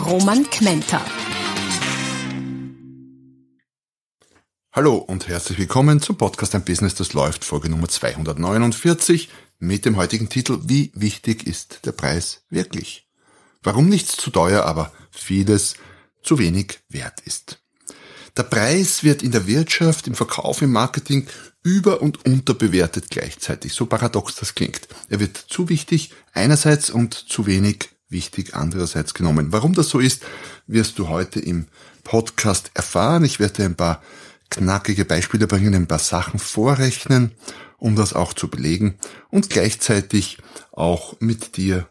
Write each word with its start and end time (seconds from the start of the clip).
Roman 0.00 0.48
Kmenter. 0.48 1.04
Hallo 4.72 4.96
und 4.96 5.28
herzlich 5.28 5.58
willkommen 5.58 6.00
zum 6.00 6.16
Podcast 6.16 6.54
Ein 6.54 6.64
Business, 6.64 6.94
das 6.94 7.12
läuft, 7.12 7.44
Folge 7.44 7.68
Nummer 7.68 7.88
249 7.88 9.28
mit 9.58 9.84
dem 9.84 9.96
heutigen 9.96 10.28
Titel 10.28 10.60
Wie 10.64 10.90
wichtig 10.94 11.46
ist 11.46 11.80
der 11.84 11.92
Preis 11.92 12.44
wirklich? 12.48 13.08
Warum 13.62 13.88
nichts 13.88 14.16
zu 14.16 14.30
teuer, 14.30 14.64
aber 14.64 14.90
vieles 15.10 15.74
zu 16.22 16.38
wenig 16.38 16.80
wert 16.88 17.20
ist. 17.26 17.62
Der 18.36 18.44
Preis 18.44 19.04
wird 19.04 19.22
in 19.22 19.32
der 19.32 19.46
Wirtschaft, 19.46 20.06
im 20.06 20.14
Verkauf, 20.14 20.62
im 20.62 20.72
Marketing 20.72 21.26
über- 21.62 22.00
und 22.00 22.24
unterbewertet 22.24 23.10
gleichzeitig, 23.10 23.74
so 23.74 23.86
paradox 23.86 24.34
das 24.36 24.54
klingt. 24.54 24.88
Er 25.08 25.20
wird 25.20 25.36
zu 25.36 25.68
wichtig 25.68 26.12
einerseits 26.32 26.88
und 26.88 27.14
zu 27.14 27.46
wenig 27.46 27.90
wichtig 28.10 28.54
andererseits 28.54 29.14
genommen. 29.14 29.52
Warum 29.52 29.74
das 29.74 29.88
so 29.88 29.98
ist, 29.98 30.24
wirst 30.66 30.98
du 30.98 31.08
heute 31.08 31.40
im 31.40 31.66
Podcast 32.04 32.70
erfahren. 32.74 33.24
Ich 33.24 33.40
werde 33.40 33.64
ein 33.64 33.76
paar 33.76 34.02
knackige 34.50 35.04
Beispiele 35.04 35.46
bringen, 35.46 35.74
ein 35.74 35.86
paar 35.86 36.00
Sachen 36.00 36.38
vorrechnen, 36.38 37.32
um 37.78 37.96
das 37.96 38.12
auch 38.12 38.32
zu 38.34 38.48
belegen 38.48 38.96
und 39.30 39.48
gleichzeitig 39.48 40.38
auch 40.72 41.18
mit 41.20 41.56
dir 41.56 41.88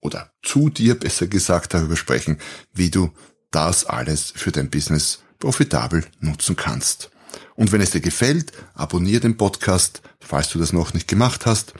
oder 0.00 0.32
zu 0.42 0.68
dir 0.70 0.98
besser 0.98 1.26
gesagt 1.26 1.74
darüber 1.74 1.96
sprechen, 1.96 2.38
wie 2.72 2.90
du 2.90 3.12
das 3.50 3.84
alles 3.84 4.32
für 4.34 4.52
dein 4.52 4.70
Business 4.70 5.22
profitabel 5.38 6.04
nutzen 6.20 6.56
kannst. 6.56 7.10
Und 7.54 7.72
wenn 7.72 7.80
es 7.80 7.90
dir 7.90 8.00
gefällt, 8.00 8.52
abonniere 8.74 9.20
den 9.20 9.36
Podcast, 9.36 10.02
falls 10.20 10.48
du 10.50 10.58
das 10.58 10.72
noch 10.72 10.94
nicht 10.94 11.08
gemacht 11.08 11.46
hast. 11.46 11.74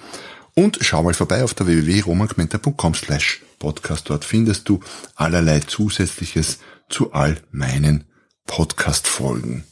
Und 0.60 0.76
schau 0.82 1.02
mal 1.02 1.14
vorbei 1.14 1.42
auf 1.42 1.54
der 1.54 1.66
www.romangmenta.com 1.66 2.92
slash 2.94 3.40
podcast. 3.58 4.10
Dort 4.10 4.26
findest 4.26 4.68
du 4.68 4.80
allerlei 5.14 5.60
Zusätzliches 5.60 6.58
zu 6.90 7.14
all 7.14 7.40
meinen 7.50 8.04
Podcast-Folgen. 8.46 9.64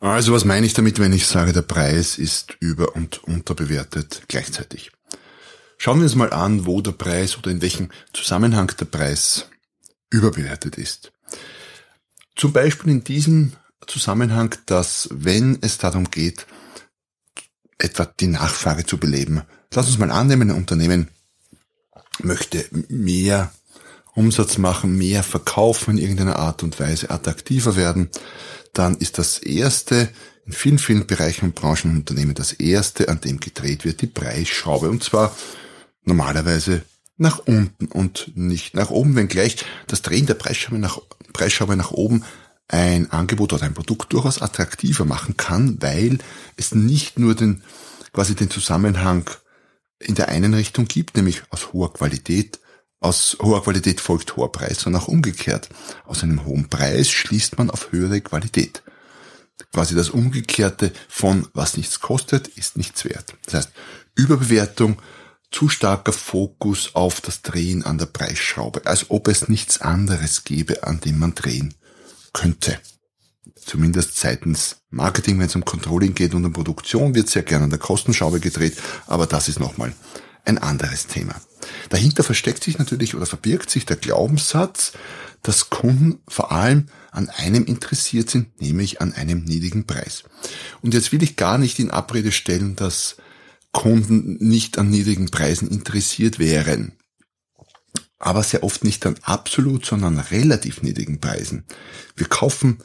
Also 0.00 0.32
was 0.32 0.46
meine 0.46 0.64
ich 0.64 0.72
damit, 0.72 0.98
wenn 1.00 1.12
ich 1.12 1.26
sage, 1.26 1.52
der 1.52 1.60
Preis 1.60 2.16
ist 2.16 2.56
über- 2.60 2.96
und 2.96 3.22
unterbewertet 3.24 4.22
gleichzeitig? 4.28 4.90
Schauen 5.76 5.98
wir 5.98 6.04
uns 6.04 6.14
mal 6.14 6.32
an, 6.32 6.64
wo 6.64 6.80
der 6.80 6.92
Preis 6.92 7.36
oder 7.36 7.50
in 7.50 7.60
welchem 7.60 7.90
Zusammenhang 8.14 8.72
der 8.80 8.86
Preis 8.86 9.50
überbewertet 10.08 10.78
ist. 10.78 11.12
Zum 12.36 12.54
Beispiel 12.54 12.90
in 12.90 13.04
diesem 13.04 13.52
Zusammenhang, 13.86 14.54
dass 14.64 15.10
wenn 15.12 15.58
es 15.60 15.76
darum 15.76 16.10
geht, 16.10 16.46
etwa 17.78 18.04
die 18.04 18.28
Nachfrage 18.28 18.86
zu 18.86 18.98
beleben, 18.98 19.42
lass 19.72 19.86
uns 19.86 19.98
mal 19.98 20.10
annehmen, 20.10 20.50
ein 20.50 20.56
Unternehmen 20.56 21.08
möchte 22.20 22.64
mehr 22.88 23.52
Umsatz 24.14 24.58
machen, 24.58 24.96
mehr 24.96 25.22
verkaufen 25.22 25.92
in 25.92 26.02
irgendeiner 26.02 26.38
Art 26.38 26.62
und 26.62 26.78
Weise, 26.78 27.10
attraktiver 27.10 27.76
werden, 27.76 28.10
dann 28.72 28.96
ist 28.96 29.18
das 29.18 29.38
erste 29.38 30.08
in 30.46 30.52
vielen, 30.52 30.78
vielen 30.78 31.06
Bereichen 31.06 31.46
und 31.46 31.54
Branchen 31.54 31.90
und 31.90 31.96
Unternehmen 31.98 32.34
das 32.34 32.52
erste, 32.52 33.08
an 33.08 33.20
dem 33.20 33.40
gedreht 33.40 33.84
wird, 33.84 34.02
die 34.02 34.06
Preisschraube. 34.06 34.90
Und 34.90 35.02
zwar 35.02 35.34
normalerweise 36.04 36.82
nach 37.16 37.38
unten 37.38 37.86
und 37.86 38.32
nicht 38.34 38.74
nach 38.74 38.90
oben, 38.90 39.16
wenngleich 39.16 39.64
das 39.86 40.02
Drehen 40.02 40.26
der 40.26 40.34
Preisschraube 40.34 40.78
nach, 40.78 40.98
Preisschraube 41.32 41.76
nach 41.76 41.92
oben 41.92 42.24
ein 42.68 43.10
Angebot 43.10 43.52
oder 43.52 43.64
ein 43.64 43.74
Produkt 43.74 44.12
durchaus 44.12 44.40
attraktiver 44.40 45.04
machen 45.04 45.36
kann, 45.36 45.80
weil 45.82 46.18
es 46.56 46.74
nicht 46.74 47.18
nur 47.18 47.34
den, 47.34 47.62
quasi 48.12 48.34
den 48.34 48.50
Zusammenhang 48.50 49.28
in 49.98 50.14
der 50.14 50.28
einen 50.28 50.54
Richtung 50.54 50.86
gibt, 50.86 51.16
nämlich 51.16 51.42
aus 51.50 51.72
hoher 51.72 51.92
Qualität, 51.92 52.60
aus 53.00 53.36
hoher 53.42 53.62
Qualität 53.62 54.00
folgt 54.00 54.36
hoher 54.36 54.50
Preis, 54.50 54.80
sondern 54.80 55.02
auch 55.02 55.08
umgekehrt. 55.08 55.68
Aus 56.06 56.22
einem 56.22 56.44
hohen 56.46 56.68
Preis 56.68 57.10
schließt 57.10 57.58
man 57.58 57.70
auf 57.70 57.92
höhere 57.92 58.20
Qualität. 58.22 58.82
Quasi 59.72 59.94
das 59.94 60.10
Umgekehrte 60.10 60.92
von 61.08 61.46
was 61.52 61.76
nichts 61.76 62.00
kostet, 62.00 62.48
ist 62.48 62.76
nichts 62.76 63.04
wert. 63.04 63.34
Das 63.44 63.54
heißt, 63.54 63.72
Überbewertung 64.14 64.96
zu 65.50 65.68
starker 65.68 66.12
Fokus 66.12 66.94
auf 66.94 67.20
das 67.20 67.42
Drehen 67.42 67.84
an 67.84 67.98
der 67.98 68.06
Preisschraube, 68.06 68.86
als 68.86 69.10
ob 69.10 69.28
es 69.28 69.48
nichts 69.48 69.80
anderes 69.80 70.44
gäbe, 70.44 70.84
an 70.84 71.00
dem 71.00 71.18
man 71.18 71.34
drehen 71.34 71.74
könnte. 72.34 72.78
Zumindest 73.56 74.18
seitens 74.18 74.82
Marketing, 74.90 75.38
wenn 75.38 75.46
es 75.46 75.56
um 75.56 75.64
Controlling 75.64 76.14
geht 76.14 76.34
und 76.34 76.44
um 76.44 76.52
Produktion, 76.52 77.14
wird 77.14 77.30
sehr 77.30 77.42
gerne 77.42 77.64
an 77.64 77.70
der 77.70 77.78
Kostenschraube 77.78 78.40
gedreht, 78.40 78.76
aber 79.06 79.26
das 79.26 79.48
ist 79.48 79.58
nochmal 79.58 79.94
ein 80.44 80.58
anderes 80.58 81.06
Thema. 81.06 81.34
Dahinter 81.88 82.22
versteckt 82.22 82.62
sich 82.62 82.78
natürlich 82.78 83.14
oder 83.14 83.24
verbirgt 83.24 83.70
sich 83.70 83.86
der 83.86 83.96
Glaubenssatz, 83.96 84.92
dass 85.42 85.70
Kunden 85.70 86.18
vor 86.28 86.52
allem 86.52 86.88
an 87.10 87.30
einem 87.30 87.64
interessiert 87.64 88.28
sind, 88.28 88.60
nämlich 88.60 89.00
an 89.00 89.14
einem 89.14 89.44
niedrigen 89.44 89.86
Preis. 89.86 90.24
Und 90.82 90.92
jetzt 90.92 91.12
will 91.12 91.22
ich 91.22 91.36
gar 91.36 91.56
nicht 91.56 91.78
in 91.78 91.90
Abrede 91.90 92.32
stellen, 92.32 92.76
dass 92.76 93.16
Kunden 93.72 94.36
nicht 94.40 94.78
an 94.78 94.90
niedrigen 94.90 95.30
Preisen 95.30 95.68
interessiert 95.68 96.38
wären. 96.38 96.92
Aber 98.18 98.42
sehr 98.42 98.62
oft 98.62 98.84
nicht 98.84 99.04
an 99.06 99.16
absolut, 99.22 99.84
sondern 99.84 100.18
relativ 100.18 100.82
niedrigen 100.82 101.20
Preisen. 101.20 101.64
Wir 102.16 102.26
kaufen 102.26 102.78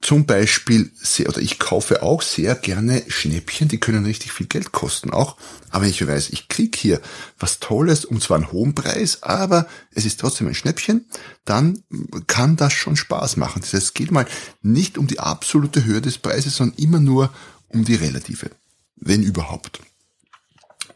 zum 0.00 0.24
Beispiel 0.24 0.90
sehr, 0.94 1.28
oder 1.28 1.40
ich 1.40 1.58
kaufe 1.58 2.02
auch 2.02 2.22
sehr 2.22 2.54
gerne 2.54 3.02
Schnäppchen, 3.08 3.68
die 3.68 3.78
können 3.78 4.06
richtig 4.06 4.32
viel 4.32 4.46
Geld 4.46 4.72
kosten 4.72 5.10
auch. 5.10 5.36
Aber 5.68 5.82
wenn 5.82 5.90
ich 5.90 6.06
weiß, 6.06 6.30
ich 6.30 6.48
krieg 6.48 6.74
hier 6.74 7.00
was 7.38 7.60
Tolles 7.60 8.06
um 8.06 8.20
zwar 8.20 8.38
einen 8.38 8.50
hohen 8.50 8.74
Preis, 8.74 9.22
aber 9.22 9.66
es 9.92 10.06
ist 10.06 10.18
trotzdem 10.20 10.48
ein 10.48 10.54
Schnäppchen, 10.54 11.04
dann 11.44 11.82
kann 12.26 12.56
das 12.56 12.72
schon 12.72 12.96
Spaß 12.96 13.36
machen. 13.36 13.60
Das 13.60 13.74
heißt, 13.74 13.88
es 13.88 13.94
geht 13.94 14.10
mal 14.10 14.26
nicht 14.62 14.96
um 14.96 15.06
die 15.06 15.20
absolute 15.20 15.84
Höhe 15.84 16.00
des 16.00 16.16
Preises, 16.16 16.56
sondern 16.56 16.78
immer 16.78 17.00
nur 17.00 17.30
um 17.68 17.84
die 17.84 17.94
relative. 17.94 18.50
Wenn 18.96 19.22
überhaupt. 19.22 19.80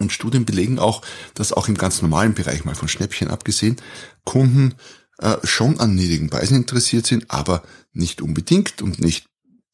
Und 0.04 0.12
Studien 0.12 0.44
belegen 0.44 0.78
auch, 0.78 1.02
dass 1.34 1.52
auch 1.52 1.68
im 1.68 1.76
ganz 1.76 2.02
normalen 2.02 2.34
Bereich, 2.34 2.64
mal 2.64 2.74
von 2.74 2.88
Schnäppchen 2.88 3.28
abgesehen, 3.28 3.76
Kunden 4.24 4.74
äh, 5.18 5.36
schon 5.44 5.80
an 5.80 5.94
niedrigen 5.94 6.30
Preisen 6.30 6.56
interessiert 6.56 7.06
sind, 7.06 7.30
aber 7.30 7.62
nicht 7.92 8.20
unbedingt 8.20 8.82
und 8.82 9.00
nicht 9.00 9.26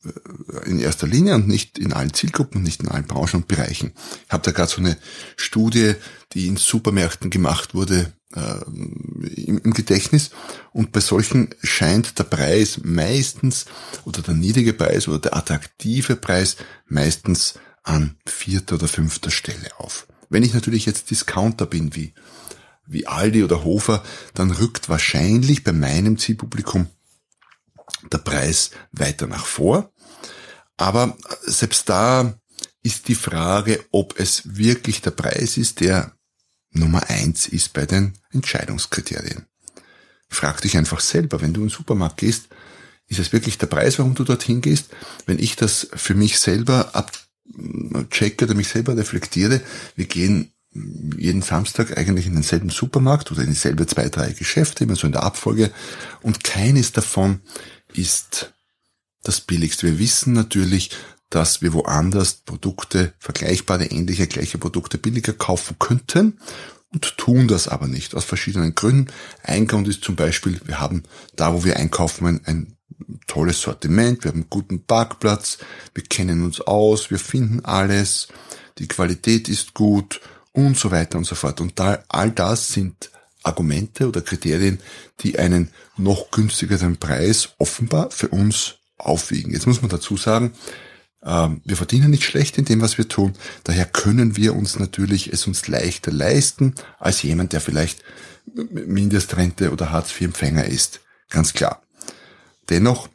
äh, 0.05 0.69
in 0.69 0.79
erster 0.79 1.07
Linie 1.07 1.35
und 1.35 1.49
nicht 1.49 1.79
in 1.79 1.93
allen 1.93 2.13
Zielgruppen 2.13 2.59
und 2.59 2.63
nicht 2.65 2.83
in 2.83 2.89
allen 2.89 3.07
Branchen 3.07 3.37
und 3.37 3.49
Bereichen. 3.49 3.93
Ich 4.27 4.33
habe 4.33 4.43
da 4.45 4.51
gerade 4.51 4.71
so 4.71 4.79
eine 4.79 4.97
Studie, 5.37 5.95
die 6.33 6.47
in 6.47 6.57
Supermärkten 6.57 7.31
gemacht 7.31 7.75
wurde, 7.75 8.13
äh, 8.35 8.65
im, 9.41 9.59
im 9.59 9.75
Gedächtnis. 9.75 10.31
Und 10.73 10.93
bei 10.93 11.01
solchen 11.01 11.55
scheint 11.63 12.19
der 12.19 12.25
Preis 12.25 12.81
meistens 12.83 13.67
oder 14.05 14.23
der 14.23 14.35
niedrige 14.35 14.73
Preis 14.73 15.09
oder 15.09 15.19
der 15.19 15.37
attraktive 15.37 16.17
Preis 16.17 16.57
meistens 16.87 17.55
an 17.83 18.17
vierter 18.27 18.77
oder 18.77 18.89
fünfter 18.89 19.31
Stelle 19.31 19.79
auf. 19.79 20.07
Wenn 20.31 20.45
ich 20.45 20.55
natürlich 20.55 20.87
jetzt 20.87 21.11
Discounter 21.11 21.67
bin, 21.67 21.95
wie, 21.95 22.15
wie 22.87 23.07
Aldi 23.07 23.45
oder 23.45 23.65
Hofer, 23.65 24.03
dann 24.33 24.53
rückt 24.53 24.89
wahrscheinlich 24.89 25.65
bei 25.65 25.73
meinem 25.73 26.17
Zielpublikum 26.17 26.87
der 28.11 28.19
Preis 28.19 28.71
weiter 28.93 29.27
nach 29.27 29.45
vor. 29.45 29.93
Aber 30.77 31.17
selbst 31.43 31.89
da 31.91 32.35
ist 32.83 33.09
die 33.09 33.15
Frage, 33.15 33.85
ob 33.91 34.19
es 34.19 34.57
wirklich 34.57 35.03
der 35.03 35.11
Preis 35.11 35.59
ist, 35.59 35.81
der 35.81 36.15
Nummer 36.71 37.11
eins 37.11 37.47
ist 37.47 37.73
bei 37.73 37.85
den 37.85 38.15
Entscheidungskriterien. 38.31 39.47
Frag 40.29 40.61
dich 40.61 40.77
einfach 40.77 41.01
selber, 41.01 41.41
wenn 41.41 41.53
du 41.53 41.63
in 41.63 41.67
den 41.67 41.77
Supermarkt 41.77 42.19
gehst, 42.19 42.49
ist 43.09 43.19
es 43.19 43.33
wirklich 43.33 43.59
der 43.59 43.67
Preis, 43.67 43.99
warum 43.99 44.15
du 44.15 44.23
dorthin 44.23 44.61
gehst? 44.61 44.91
Wenn 45.27 45.41
ich 45.41 45.57
das 45.57 45.89
für 45.93 46.15
mich 46.15 46.39
selber 46.39 46.95
abchecke 47.95 48.45
oder 48.45 48.55
mich 48.55 48.69
selber 48.69 48.97
reflektiere, 48.97 49.61
wir 49.97 50.07
gehen 50.07 50.53
jeden 51.17 51.43
Samstag 51.43 51.99
eigentlich 51.99 52.27
in 52.27 52.35
denselben 52.35 52.71
Supermarkt 52.71 53.33
oder 53.33 53.43
in 53.43 53.49
dieselbe 53.49 53.87
zwei, 53.87 54.09
drei 54.09 54.33
Geschäfte, 54.33 54.85
immer 54.85 54.97
so 54.97 55.07
in 55.07 55.13
der 55.13 55.25
Abfolge, 55.25 55.71
und 56.23 56.45
keines 56.45 56.93
davon 56.93 57.41
ist 57.93 58.53
das 59.23 59.41
billigste. 59.41 59.87
Wir 59.87 59.99
wissen 59.99 60.33
natürlich, 60.33 60.91
dass 61.29 61.63
wir 61.63 61.73
woanders 61.73 62.35
Produkte, 62.35 63.15
vergleichbare, 63.19 63.87
ähnliche, 63.87 64.27
gleiche 64.27 64.59
Produkte 64.59 64.99
billiger 64.99 65.33
kaufen 65.33 65.77
könnten. 65.79 66.39
und 66.93 67.17
tun 67.17 67.47
das 67.47 67.69
aber 67.69 67.87
nicht 67.87 68.17
aus 68.17 68.25
verschiedenen 68.25 68.75
Gründen. 68.75 69.13
Ein 69.45 69.69
Grund 69.69 69.87
ist 69.87 70.03
zum 70.03 70.17
Beispiel, 70.17 70.61
wir 70.65 70.81
haben 70.81 71.05
da, 71.37 71.55
wo 71.55 71.65
wir 71.65 71.77
einkaufen, 71.77 72.27
ein, 72.27 72.41
ein 72.47 72.77
tolles 73.27 73.61
Sortiment, 73.61 74.25
wir 74.25 74.31
haben 74.31 74.41
einen 74.41 74.51
guten 74.51 74.85
Parkplatz, 74.85 75.59
wir 75.95 76.05
kennen 76.05 76.43
uns 76.43 76.61
aus, 76.61 77.11
wir 77.11 77.19
finden 77.19 77.65
alles, 77.65 78.29
die 78.79 78.89
Qualität 78.89 79.49
ist 79.49 79.75
gut 79.75 80.21
und 80.53 80.77
so 80.77 80.91
weiter 80.91 81.19
und 81.19 81.25
so 81.25 81.35
fort. 81.35 81.61
Und 81.61 81.79
da, 81.79 82.03
all 82.09 82.31
das 82.31 82.69
sind 82.69 83.11
Argumente 83.43 84.09
oder 84.09 84.21
Kriterien, 84.21 84.81
die 85.21 85.39
einen 85.39 85.71
noch 85.97 86.31
günstigeren 86.31 86.97
Preis 86.97 87.51
offenbar 87.59 88.11
für 88.11 88.29
uns 88.29 88.77
aufwiegen. 88.99 89.53
Jetzt 89.53 89.67
muss 89.67 89.81
man 89.81 89.91
dazu 89.91 90.17
sagen, 90.17 90.53
ähm, 91.23 91.61
wir 91.65 91.77
verdienen 91.77 92.11
nicht 92.11 92.25
schlecht 92.25 92.59
in 92.59 92.65
dem, 92.65 92.81
was 92.81 92.99
wir 92.99 93.09
tun. 93.09 93.35
Daher 93.65 93.87
können 93.87 94.37
wir 94.37 94.55
uns 94.55 94.79
natürlich 94.79 95.33
es 95.33 95.47
uns 95.47 95.69
leichter 95.69 96.13
leisten 96.13 96.75
als 96.99 97.23
jemand, 97.23 97.53
der 97.53 97.61
vielleicht 97.61 98.03
Mindestrente 98.55 99.71
oder 99.71 99.91
Hartz-IV-Empfänger 99.93 100.65
ist. 100.65 101.01
Ganz 101.29 101.53
klar. 101.53 101.83
Dennoch, 102.71 103.09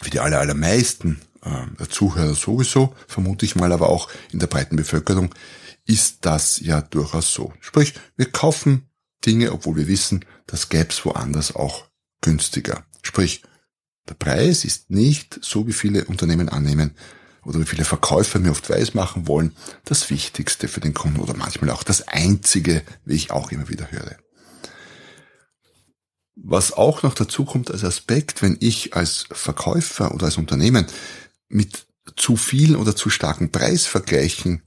für 0.00 0.10
die 0.10 0.20
aller, 0.20 0.40
allermeisten 0.40 1.20
äh, 1.42 1.86
Zuhörer 1.88 2.34
sowieso, 2.34 2.94
vermute 3.06 3.46
ich 3.46 3.56
mal, 3.56 3.72
aber 3.72 3.88
auch 3.88 4.10
in 4.32 4.40
der 4.40 4.48
breiten 4.48 4.76
Bevölkerung, 4.76 5.34
ist 5.86 6.18
das 6.22 6.60
ja 6.60 6.82
durchaus 6.82 7.32
so. 7.32 7.52
Sprich, 7.60 7.94
wir 8.16 8.30
kaufen 8.30 8.90
Dinge, 9.24 9.52
obwohl 9.52 9.76
wir 9.76 9.88
wissen, 9.88 10.24
das 10.46 10.68
gäb's 10.68 11.04
woanders 11.04 11.54
auch 11.54 11.86
günstiger. 12.20 12.84
Sprich, 13.02 13.42
der 14.08 14.14
Preis 14.14 14.64
ist 14.64 14.90
nicht, 14.90 15.38
so 15.42 15.66
wie 15.66 15.72
viele 15.72 16.04
Unternehmen 16.04 16.48
annehmen 16.48 16.92
oder 17.44 17.60
wie 17.60 17.66
viele 17.66 17.84
Verkäufer 17.84 18.38
mir 18.40 18.50
oft 18.50 18.68
weiß 18.68 18.94
machen 18.94 19.28
wollen, 19.28 19.56
das 19.84 20.10
Wichtigste 20.10 20.68
für 20.68 20.80
den 20.80 20.94
Kunden 20.94 21.20
oder 21.20 21.34
manchmal 21.34 21.70
auch 21.70 21.84
das 21.84 22.06
Einzige, 22.08 22.82
wie 23.04 23.14
ich 23.14 23.30
auch 23.30 23.52
immer 23.52 23.68
wieder 23.68 23.90
höre. 23.90 24.16
Was 26.36 26.72
auch 26.72 27.02
noch 27.02 27.14
dazu 27.14 27.44
kommt 27.44 27.70
als 27.70 27.82
Aspekt, 27.82 28.42
wenn 28.42 28.58
ich 28.60 28.94
als 28.94 29.26
Verkäufer 29.32 30.14
oder 30.14 30.26
als 30.26 30.36
Unternehmen 30.36 30.86
mit 31.48 31.86
zu 32.14 32.36
vielen 32.36 32.76
oder 32.76 32.94
zu 32.94 33.10
starken 33.10 33.50
Preisvergleichen 33.50 34.62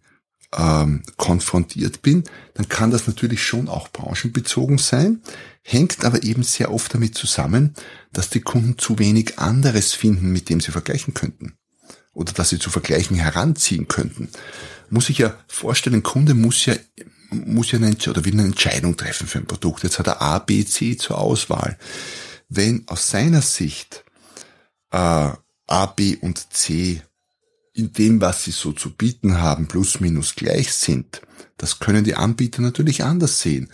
ähm, 0.57 1.03
konfrontiert 1.17 2.01
bin, 2.01 2.23
dann 2.55 2.67
kann 2.67 2.91
das 2.91 3.07
natürlich 3.07 3.43
schon 3.43 3.69
auch 3.69 3.87
branchenbezogen 3.89 4.79
sein, 4.79 5.21
hängt 5.61 6.03
aber 6.03 6.23
eben 6.23 6.43
sehr 6.43 6.73
oft 6.73 6.93
damit 6.93 7.15
zusammen, 7.15 7.75
dass 8.11 8.29
die 8.29 8.41
Kunden 8.41 8.77
zu 8.77 8.97
wenig 8.97 9.37
anderes 9.37 9.93
finden, 9.93 10.31
mit 10.31 10.49
dem 10.49 10.59
sie 10.59 10.71
vergleichen 10.71 11.13
könnten. 11.13 11.53
Oder 12.13 12.33
dass 12.33 12.49
sie 12.49 12.59
zu 12.59 12.71
vergleichen 12.71 13.15
heranziehen 13.15 13.87
könnten. 13.87 14.29
Muss 14.89 15.09
ich 15.09 15.19
ja 15.19 15.35
vorstellen, 15.47 15.97
ein 15.97 16.03
Kunde 16.03 16.33
muss 16.33 16.65
ja, 16.65 16.73
muss 17.29 17.71
ja 17.71 17.79
eine, 17.79 17.95
oder 18.07 18.25
will 18.25 18.33
eine 18.33 18.43
Entscheidung 18.43 18.97
treffen 18.97 19.27
für 19.27 19.39
ein 19.39 19.45
Produkt. 19.45 19.83
Jetzt 19.83 19.99
hat 19.99 20.07
er 20.07 20.21
A, 20.21 20.39
B, 20.39 20.65
C 20.65 20.97
zur 20.97 21.17
Auswahl. 21.19 21.77
Wenn 22.49 22.87
aus 22.87 23.09
seiner 23.09 23.41
Sicht 23.41 24.03
äh, 24.91 24.97
A, 24.97 25.85
B 25.95 26.17
und 26.17 26.53
C 26.53 27.01
in 27.73 27.93
dem, 27.93 28.21
was 28.21 28.43
sie 28.43 28.51
so 28.51 28.71
zu 28.71 28.91
bieten 28.91 29.39
haben, 29.39 29.67
plus 29.67 29.99
minus 29.99 30.35
gleich 30.35 30.73
sind. 30.73 31.21
Das 31.57 31.79
können 31.79 32.03
die 32.03 32.15
Anbieter 32.15 32.61
natürlich 32.61 33.03
anders 33.03 33.41
sehen. 33.41 33.69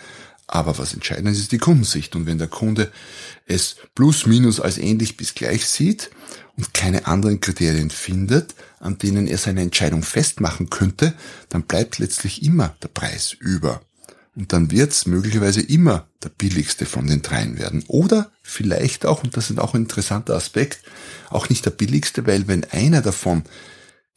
Aber 0.48 0.78
was 0.78 0.94
entscheidend 0.94 1.30
ist, 1.30 1.40
ist 1.40 1.52
die 1.52 1.58
Kundensicht. 1.58 2.16
Und 2.16 2.26
wenn 2.26 2.38
der 2.38 2.48
Kunde 2.48 2.92
es 3.46 3.78
plus 3.96 4.26
minus 4.26 4.60
als 4.60 4.78
ähnlich 4.78 5.18
bis 5.18 5.34
gleich 5.34 5.66
sieht 5.66 6.12
und 6.56 6.74
keine 6.74 7.08
anderen 7.08 7.42
Kriterien 7.42 7.90
findet, 7.90 8.56
an 8.80 8.98
denen 8.98 9.28
er 9.28 9.38
seine 9.38 9.62
Entscheidung 9.62 10.04
festmachen 10.04 10.70
könnte, 10.70 11.14
dann 11.50 11.64
bleibt 11.64 11.98
letztlich 11.98 12.44
immer 12.44 12.76
der 12.84 12.90
Preis 12.90 13.34
über. 13.34 13.82
Und 14.36 14.52
dann 14.52 14.70
wird 14.70 14.92
es 14.92 15.06
möglicherweise 15.06 15.62
immer 15.62 16.08
der 16.24 16.30
billigste 16.30 16.86
von 16.86 17.08
den 17.08 17.22
dreien 17.22 17.58
werden. 17.58 17.84
Oder 17.88 18.32
vielleicht 18.44 19.06
auch, 19.06 19.24
und 19.24 19.38
das 19.38 19.50
ist 19.50 19.60
auch 19.60 19.74
ein 19.74 19.84
interessanter 19.84 20.36
Aspekt, 20.36 20.80
auch 21.30 21.50
nicht 21.50 21.66
der 21.66 21.72
billigste, 21.72 22.28
weil 22.28 22.48
wenn 22.48 22.66
einer 22.66 23.02
davon 23.02 23.44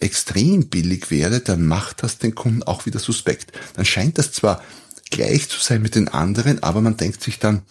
extrem 0.01 0.69
billig 0.69 1.11
wäre, 1.11 1.41
dann 1.41 1.67
macht 1.67 2.03
das 2.03 2.19
den 2.19 2.35
Kunden 2.35 2.63
auch 2.65 2.87
wieder 2.87 2.99
suspekt. 2.99 3.53
Dann 3.75 3.85
scheint 3.85 4.19
das 4.19 4.33
zwar 4.33 4.63
gleich 5.11 5.49
zu 5.49 5.61
sein 5.61 5.83
mit 5.83 5.95
den 5.95 6.09
anderen, 6.09 6.63
aber 6.63 6.81
man 6.81 6.97
denkt 6.97 7.23
sich 7.23 7.39
dann, 7.39 7.63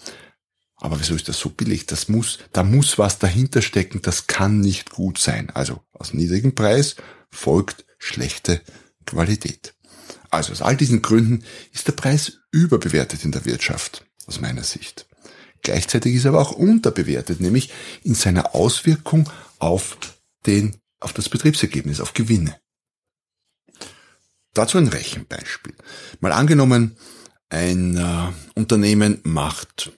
aber 0.76 1.00
wieso 1.00 1.16
ist 1.16 1.28
das 1.28 1.40
so 1.40 1.50
billig? 1.50 1.88
Das 1.88 2.08
muss, 2.08 2.40
da 2.54 2.64
muss 2.64 2.98
was 2.98 3.18
dahinter 3.18 3.62
stecken, 3.62 4.02
das 4.02 4.28
kann 4.28 4.60
nicht 4.60 4.92
gut 4.92 5.18
sein. 5.18 5.50
Also 5.50 5.82
aus 5.92 6.14
niedrigem 6.14 6.54
Preis 6.54 6.96
folgt 7.32 7.86
schlechte 7.98 8.62
Qualität. 9.06 9.74
Also 10.30 10.52
aus 10.52 10.62
all 10.62 10.78
diesen 10.78 11.02
Gründen 11.02 11.44
ist 11.72 11.88
der 11.88 11.94
Preis 11.94 12.40
überbewertet 12.52 13.26
in 13.26 13.32
der 13.32 13.46
Wirtschaft, 13.46 14.06
aus 14.28 14.40
meiner 14.40 14.64
Sicht. 14.64 15.08
Gleichzeitig 15.64 16.14
ist 16.16 16.26
er 16.26 16.30
aber 16.30 16.42
auch 16.42 16.52
unterbewertet, 16.52 17.42
nämlich 17.42 17.72
in 18.04 18.14
seiner 18.14 18.54
Auswirkung 18.54 19.30
auf 19.58 19.98
den 20.46 20.78
auf 21.00 21.14
das 21.14 21.30
Betriebsergebnis, 21.30 22.02
auf 22.02 22.14
Gewinne. 22.14 22.60
Dazu 24.54 24.78
ein 24.78 24.88
Rechenbeispiel. 24.88 25.76
Mal 26.20 26.32
angenommen, 26.32 26.98
ein 27.50 27.98
äh, 27.98 28.32
Unternehmen 28.56 29.20
macht 29.24 29.92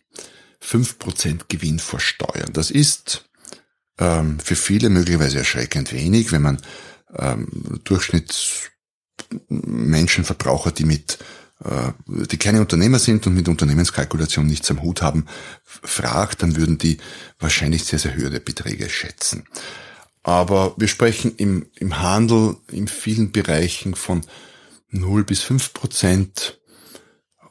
fünf 0.59 0.97
Prozent 0.99 1.49
Gewinn 1.49 1.79
vor 1.79 1.99
Steuern. 1.99 2.53
Das 2.53 2.69
ist 2.71 3.27
ähm, 3.97 4.39
für 4.39 4.55
viele 4.55 4.89
möglicherweise 4.89 5.39
erschreckend 5.39 5.91
wenig, 5.93 6.31
wenn 6.31 6.43
man 6.43 6.61
ähm, 7.17 7.81
Durchschnittsmenschen, 7.83 10.25
Verbraucher, 10.25 10.71
die 10.71 10.85
mit 10.85 11.17
äh, 11.63 11.91
die 12.07 12.37
keine 12.37 12.61
Unternehmer 12.61 12.99
sind 12.99 13.27
und 13.27 13.33
mit 13.33 13.49
Unternehmenskalkulation 13.49 14.47
nichts 14.47 14.71
am 14.71 14.81
Hut 14.81 15.01
haben, 15.01 15.25
fragt, 15.63 16.41
dann 16.41 16.55
würden 16.55 16.77
die 16.77 16.99
wahrscheinlich 17.37 17.83
sehr, 17.83 17.99
sehr 17.99 18.15
höhere 18.15 18.39
Beträge 18.39 18.89
schätzen. 18.89 19.43
Aber 20.23 20.73
wir 20.77 20.87
sprechen 20.87 21.35
im, 21.35 21.65
im 21.75 21.99
Handel 21.99 22.55
in 22.71 22.87
vielen 22.87 23.31
Bereichen 23.31 23.95
von 23.95 24.21
0 24.89 25.23
bis 25.23 25.41
5 25.41 25.73
Prozent, 25.73 26.58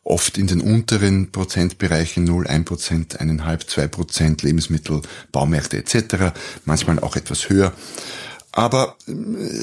oft 0.09 0.39
in 0.39 0.47
den 0.47 0.61
unteren 0.61 1.31
Prozentbereichen 1.31 2.25
0, 2.25 2.47
1 2.47 2.65
Prozent, 2.65 3.21
1,5, 3.21 3.67
2 3.67 3.89
Prozent 3.89 4.43
Lebensmittel, 4.43 5.03
Baumärkte 5.33 5.77
etc., 5.79 6.33
manchmal 6.65 6.99
auch 6.99 7.17
etwas 7.17 7.49
höher. 7.49 7.73
Aber 8.53 8.97
äh, 9.07 9.13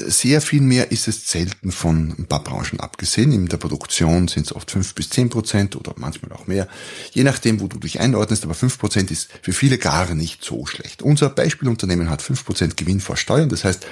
sehr 0.08 0.40
viel 0.40 0.60
mehr 0.60 0.92
ist 0.92 1.08
es 1.08 1.28
selten 1.28 1.72
von 1.72 2.14
ein 2.18 2.26
paar 2.26 2.42
Branchen 2.42 2.80
abgesehen. 2.80 3.32
In 3.32 3.46
der 3.46 3.56
Produktion 3.56 4.28
sind 4.28 4.46
es 4.46 4.54
oft 4.54 4.70
fünf 4.70 4.94
bis 4.94 5.10
zehn 5.10 5.28
Prozent 5.28 5.76
oder 5.76 5.92
manchmal 5.96 6.32
auch 6.32 6.46
mehr. 6.46 6.68
Je 7.12 7.24
nachdem, 7.24 7.60
wo 7.60 7.66
du 7.66 7.78
dich 7.78 8.00
einordnest. 8.00 8.44
Aber 8.44 8.54
fünf 8.54 8.78
Prozent 8.78 9.10
ist 9.10 9.28
für 9.42 9.52
viele 9.52 9.78
gar 9.78 10.14
nicht 10.14 10.44
so 10.44 10.64
schlecht. 10.64 11.02
Unser 11.02 11.28
Beispielunternehmen 11.28 12.08
hat 12.08 12.22
fünf 12.22 12.44
Prozent 12.44 12.76
Gewinn 12.76 13.00
vor 13.00 13.16
Steuern. 13.16 13.48
Das 13.48 13.64
heißt, 13.64 13.86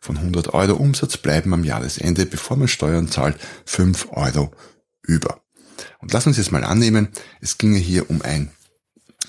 von 0.00 0.16
100 0.16 0.52
Euro 0.52 0.74
Umsatz 0.74 1.16
bleiben 1.16 1.54
am 1.54 1.64
Jahresende, 1.64 2.26
bevor 2.26 2.56
man 2.56 2.68
Steuern 2.68 3.08
zahlt, 3.08 3.36
fünf 3.64 4.08
Euro 4.10 4.50
über. 5.02 5.40
Und 6.00 6.12
lass 6.12 6.26
uns 6.26 6.36
jetzt 6.36 6.52
mal 6.52 6.64
annehmen, 6.64 7.08
es 7.40 7.58
ginge 7.58 7.78
hier 7.78 8.08
um 8.10 8.22
ein 8.22 8.50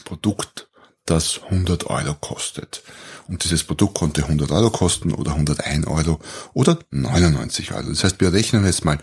Produkt, 0.05 0.69
das 1.05 1.41
100 1.43 1.87
Euro 1.87 2.13
kostet. 2.15 2.83
Und 3.27 3.43
dieses 3.43 3.63
Produkt 3.63 3.97
konnte 3.97 4.23
100 4.23 4.51
Euro 4.51 4.69
kosten 4.69 5.13
oder 5.13 5.31
101 5.31 5.87
Euro 5.87 6.19
oder 6.53 6.79
99 6.91 7.73
Euro. 7.73 7.89
Das 7.89 8.03
heißt, 8.03 8.21
wir 8.21 8.33
rechnen 8.33 8.65
jetzt 8.65 8.85
mal 8.85 8.99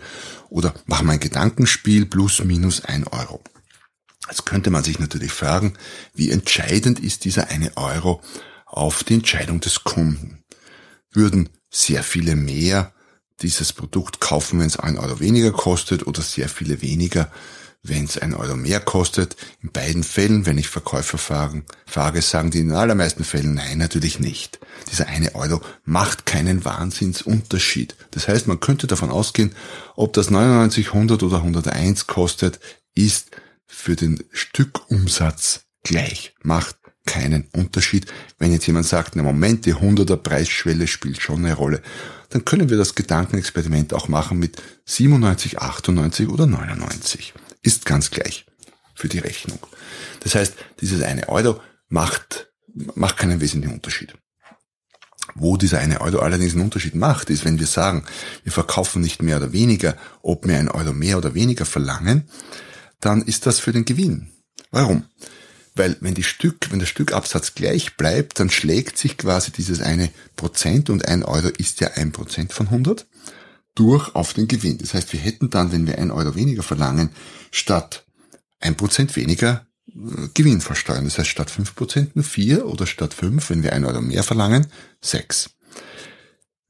oder 0.49 0.73
machen 0.85 1.09
ein 1.09 1.19
Gedankenspiel 1.19 2.05
plus 2.05 2.43
minus 2.43 2.85
1 2.85 3.07
Euro. 3.11 3.41
Jetzt 4.27 4.45
könnte 4.45 4.69
man 4.69 4.83
sich 4.83 4.99
natürlich 4.99 5.31
fragen, 5.31 5.73
wie 6.13 6.31
entscheidend 6.31 6.99
ist 6.99 7.25
dieser 7.25 7.49
eine 7.49 7.75
Euro 7.77 8.21
auf 8.65 9.03
die 9.03 9.15
Entscheidung 9.15 9.59
des 9.59 9.83
Kunden? 9.83 10.43
Würden 11.11 11.49
sehr 11.71 12.03
viele 12.03 12.35
mehr 12.35 12.93
dieses 13.41 13.73
Produkt 13.73 14.19
kaufen, 14.19 14.59
wenn 14.59 14.67
es 14.67 14.77
ein 14.77 14.97
Euro 14.97 15.19
weniger 15.19 15.51
kostet 15.51 16.05
oder 16.05 16.21
sehr 16.21 16.49
viele 16.49 16.81
weniger, 16.81 17.31
wenn 17.83 18.05
es 18.05 18.17
ein 18.17 18.33
Euro 18.33 18.55
mehr 18.55 18.79
kostet. 18.79 19.35
In 19.61 19.71
beiden 19.71 20.03
Fällen, 20.03 20.45
wenn 20.45 20.57
ich 20.57 20.67
Verkäufer 20.67 21.17
fragen, 21.17 21.65
frage, 21.85 22.21
sagen 22.21 22.51
die 22.51 22.59
in 22.59 22.69
den 22.69 22.77
allermeisten 22.77 23.23
Fällen 23.23 23.53
nein, 23.53 23.77
natürlich 23.77 24.19
nicht. 24.19 24.59
Dieser 24.91 25.07
eine 25.07 25.35
Euro 25.35 25.61
macht 25.85 26.25
keinen 26.25 26.65
Wahnsinnsunterschied. 26.65 27.95
Das 28.11 28.27
heißt, 28.27 28.47
man 28.47 28.59
könnte 28.59 28.87
davon 28.87 29.11
ausgehen, 29.11 29.55
ob 29.95 30.13
das 30.13 30.29
99, 30.29 30.87
100 30.87 31.23
oder 31.23 31.37
101 31.37 32.07
kostet, 32.07 32.59
ist 32.95 33.31
für 33.65 33.95
den 33.95 34.23
Stückumsatz 34.31 35.61
gleich, 35.83 36.33
macht 36.43 36.75
keinen 37.05 37.47
Unterschied. 37.53 38.07
Wenn 38.37 38.51
jetzt 38.51 38.67
jemand 38.67 38.85
sagt, 38.85 39.15
na 39.15 39.23
Moment, 39.23 39.65
die 39.65 39.75
100er 39.75 40.17
Preisschwelle 40.17 40.85
spielt 40.85 41.21
schon 41.21 41.45
eine 41.45 41.53
Rolle, 41.53 41.81
dann 42.29 42.45
können 42.45 42.69
wir 42.69 42.77
das 42.77 42.93
Gedankenexperiment 42.93 43.93
auch 43.93 44.07
machen 44.09 44.37
mit 44.37 44.61
97, 44.85 45.59
98 45.59 46.27
oder 46.27 46.45
99 46.45 47.33
ist 47.61 47.85
ganz 47.85 48.11
gleich 48.11 48.45
für 48.95 49.07
die 49.07 49.19
Rechnung. 49.19 49.59
Das 50.21 50.35
heißt, 50.35 50.53
dieses 50.81 51.01
eine 51.01 51.29
Euro 51.29 51.61
macht, 51.87 52.51
macht 52.95 53.17
keinen 53.17 53.41
wesentlichen 53.41 53.75
Unterschied. 53.75 54.13
Wo 55.35 55.57
dieser 55.57 55.79
eine 55.79 56.01
Euro 56.01 56.19
allerdings 56.19 56.53
einen 56.53 56.63
Unterschied 56.63 56.95
macht, 56.95 57.29
ist, 57.29 57.45
wenn 57.45 57.59
wir 57.59 57.67
sagen, 57.67 58.05
wir 58.43 58.51
verkaufen 58.51 59.01
nicht 59.01 59.21
mehr 59.21 59.37
oder 59.37 59.53
weniger, 59.53 59.95
ob 60.21 60.47
wir 60.47 60.57
ein 60.57 60.69
Euro 60.69 60.91
mehr 60.91 61.17
oder 61.17 61.33
weniger 61.33 61.65
verlangen, 61.65 62.29
dann 62.99 63.21
ist 63.21 63.45
das 63.45 63.59
für 63.59 63.71
den 63.71 63.85
Gewinn. 63.85 64.31
Warum? 64.71 65.05
Weil 65.75 65.97
wenn 66.01 66.15
die 66.15 66.23
Stück, 66.23 66.71
wenn 66.71 66.79
der 66.79 66.87
Stückabsatz 66.87 67.55
gleich 67.55 67.95
bleibt, 67.95 68.39
dann 68.39 68.49
schlägt 68.49 68.97
sich 68.97 69.17
quasi 69.17 69.51
dieses 69.51 69.81
eine 69.81 70.09
Prozent 70.35 70.89
und 70.89 71.07
ein 71.07 71.23
Euro 71.23 71.47
ist 71.47 71.79
ja 71.79 71.91
ein 71.95 72.11
Prozent 72.11 72.51
von 72.51 72.67
100 72.67 73.07
durch 73.75 74.15
auf 74.15 74.33
den 74.33 74.47
Gewinn. 74.47 74.77
Das 74.77 74.93
heißt, 74.93 75.13
wir 75.13 75.19
hätten 75.19 75.49
dann, 75.49 75.71
wenn 75.71 75.87
wir 75.87 75.97
ein 75.97 76.11
Euro 76.11 76.35
weniger 76.35 76.63
verlangen, 76.63 77.09
statt 77.51 78.05
ein 78.59 78.75
Prozent 78.75 79.15
weniger 79.15 79.67
äh, 79.87 80.27
Gewinn 80.33 80.61
versteuern. 80.61 81.05
Das 81.05 81.17
heißt, 81.17 81.29
statt 81.29 81.49
fünf 81.49 81.75
Prozent 81.75 82.15
nur 82.15 82.25
vier 82.25 82.65
oder 82.65 82.85
statt 82.85 83.13
fünf, 83.13 83.49
wenn 83.49 83.63
wir 83.63 83.73
ein 83.73 83.85
Euro 83.85 84.01
mehr 84.01 84.23
verlangen, 84.23 84.67
sechs. 85.01 85.51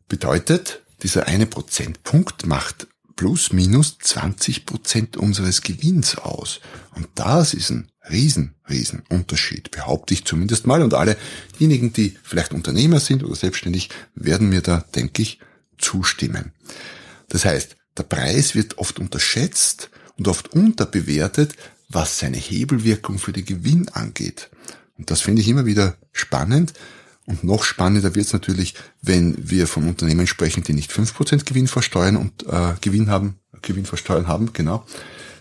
Bedeutet, 0.07 0.81
dieser 1.03 1.27
eine 1.27 1.45
Prozentpunkt 1.45 2.45
macht 2.45 2.87
plus 3.15 3.51
minus 3.51 3.97
20 3.99 4.65
Prozent 4.65 5.17
unseres 5.17 5.61
Gewinns 5.61 6.17
aus. 6.17 6.61
Und 6.95 7.07
das 7.15 7.53
ist 7.53 7.69
ein 7.69 7.89
riesen, 8.09 8.55
riesen 8.69 9.03
Unterschied, 9.09 9.71
behaupte 9.71 10.13
ich 10.13 10.25
zumindest 10.25 10.65
mal. 10.65 10.81
Und 10.81 10.93
alle 10.93 11.17
diejenigen, 11.59 11.93
die 11.93 12.17
vielleicht 12.23 12.53
Unternehmer 12.53 12.99
sind 12.99 13.23
oder 13.23 13.35
selbstständig, 13.35 13.89
werden 14.15 14.49
mir 14.49 14.61
da, 14.61 14.85
denke 14.95 15.21
ich, 15.21 15.39
zustimmen. 15.79 16.53
Das 17.29 17.45
heißt, 17.45 17.75
der 17.97 18.03
Preis 18.03 18.55
wird 18.55 18.77
oft 18.77 18.99
unterschätzt 18.99 19.89
und 20.17 20.27
oft 20.27 20.53
unterbewertet, 20.53 21.55
was 21.89 22.19
seine 22.19 22.37
Hebelwirkung 22.37 23.17
für 23.17 23.33
den 23.33 23.45
Gewinn 23.45 23.89
angeht. 23.89 24.49
Und 24.97 25.11
das 25.11 25.21
finde 25.21 25.41
ich 25.41 25.47
immer 25.47 25.65
wieder 25.65 25.95
spannend. 26.11 26.73
Und 27.25 27.43
noch 27.43 27.63
spannender 27.63 28.15
wird 28.15 28.25
es 28.25 28.33
natürlich, 28.33 28.75
wenn 29.01 29.35
wir 29.37 29.67
von 29.67 29.87
Unternehmen 29.87 30.27
sprechen, 30.27 30.63
die 30.63 30.73
nicht 30.73 30.91
5% 30.91 31.45
Gewinn 31.45 31.67
versteuern 31.67 32.17
und 32.17 32.45
äh, 32.47 32.73
Gewinn 32.81 33.09
haben, 33.09 33.39
Gewinn 33.61 33.85
versteuern 33.85 34.27
haben, 34.27 34.51
genau, 34.53 34.85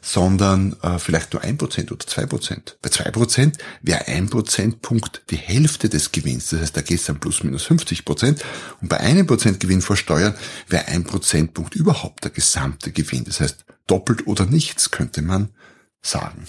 sondern 0.08 0.74
äh, 0.80 0.98
vielleicht 0.98 1.34
nur 1.34 1.44
1% 1.44 1.92
oder 1.92 2.06
2%. 2.06 2.76
Bei 2.80 2.88
2% 2.88 3.58
wäre 3.82 4.08
ein 4.08 4.30
Prozentpunkt 4.30 5.22
die 5.28 5.36
Hälfte 5.36 5.90
des 5.90 6.12
Gewinns. 6.12 6.48
Das 6.48 6.62
heißt, 6.62 6.76
da 6.78 6.80
geht 6.80 7.00
es 7.00 7.04
dann 7.04 7.20
plus 7.20 7.44
minus 7.44 7.66
50%. 7.66 8.40
Und 8.80 8.88
bei 8.88 8.98
einem 9.00 9.26
Prozent 9.26 9.60
Gewinn 9.60 9.82
versteuern 9.82 10.34
wäre 10.68 10.86
ein 10.88 11.04
Prozentpunkt 11.04 11.74
überhaupt 11.74 12.24
der 12.24 12.30
gesamte 12.30 12.90
Gewinn. 12.90 13.24
Das 13.24 13.40
heißt, 13.40 13.66
doppelt 13.86 14.26
oder 14.26 14.46
nichts 14.46 14.90
könnte 14.90 15.20
man 15.20 15.50
sagen. 16.00 16.46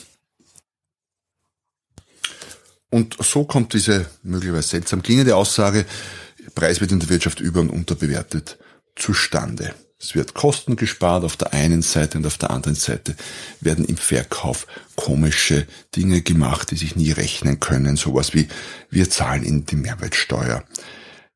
Und 2.90 3.18
so 3.20 3.44
kommt 3.44 3.74
diese 3.74 4.06
möglicherweise 4.24 4.70
seltsam 4.70 5.04
klingende 5.04 5.36
Aussage, 5.36 5.86
Preis 6.56 6.80
wird 6.80 6.94
in 6.94 7.02
der 7.02 7.10
Wirtschaft 7.10 7.42
über- 7.42 7.60
und 7.60 7.70
unterbewertet, 7.70 8.58
zustande. 8.96 9.76
Es 10.02 10.16
wird 10.16 10.34
Kosten 10.34 10.78
gespart 10.78 11.26
auf 11.26 11.36
der 11.36 11.52
einen 11.52 11.82
Seite 11.82 12.18
und 12.18 12.26
auf 12.26 12.38
der 12.38 12.52
anderen 12.52 12.76
Seite 12.76 13.18
werden 13.60 13.84
im 13.84 13.98
Verkauf 13.98 14.66
komische 14.96 15.68
Dinge 15.96 16.22
gemacht, 16.22 16.72
die 16.72 16.78
sich 16.78 16.96
nie 16.96 17.12
rechnen 17.12 17.60
können. 17.60 17.98
Sowas 17.98 18.34
wie 18.34 18.48
wir 18.90 19.10
zahlen 19.10 19.44
in 19.44 19.66
die 19.66 19.76
Mehrwertsteuer. 19.76 20.64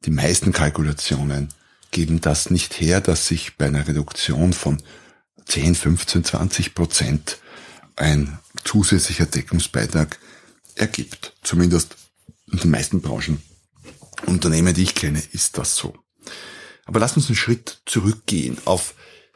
Die 0.05 0.11
meisten 0.11 0.53
Kalkulationen 0.53 1.49
geben 1.91 2.21
das 2.21 2.49
nicht 2.49 2.79
her, 2.79 3.01
dass 3.01 3.27
sich 3.27 3.57
bei 3.57 3.65
einer 3.65 3.85
Reduktion 3.85 4.53
von 4.53 4.81
10, 5.45 5.75
15, 5.75 6.23
20 6.23 6.73
Prozent 6.73 7.39
ein 7.97 8.39
zusätzlicher 8.63 9.25
Deckungsbeitrag 9.25 10.17
ergibt. 10.75 11.33
Zumindest 11.43 11.97
in 12.49 12.59
den 12.59 12.71
meisten 12.71 13.01
Branchen. 13.01 13.43
Unternehmen, 14.25 14.73
die 14.73 14.83
ich 14.83 14.95
kenne, 14.95 15.21
ist 15.33 15.57
das 15.57 15.75
so. 15.75 15.93
Aber 16.85 16.99
lass 16.99 17.15
uns 17.15 17.27
einen 17.27 17.35
Schritt 17.35 17.81
zurückgehen 17.85 18.57
auf 18.65 18.93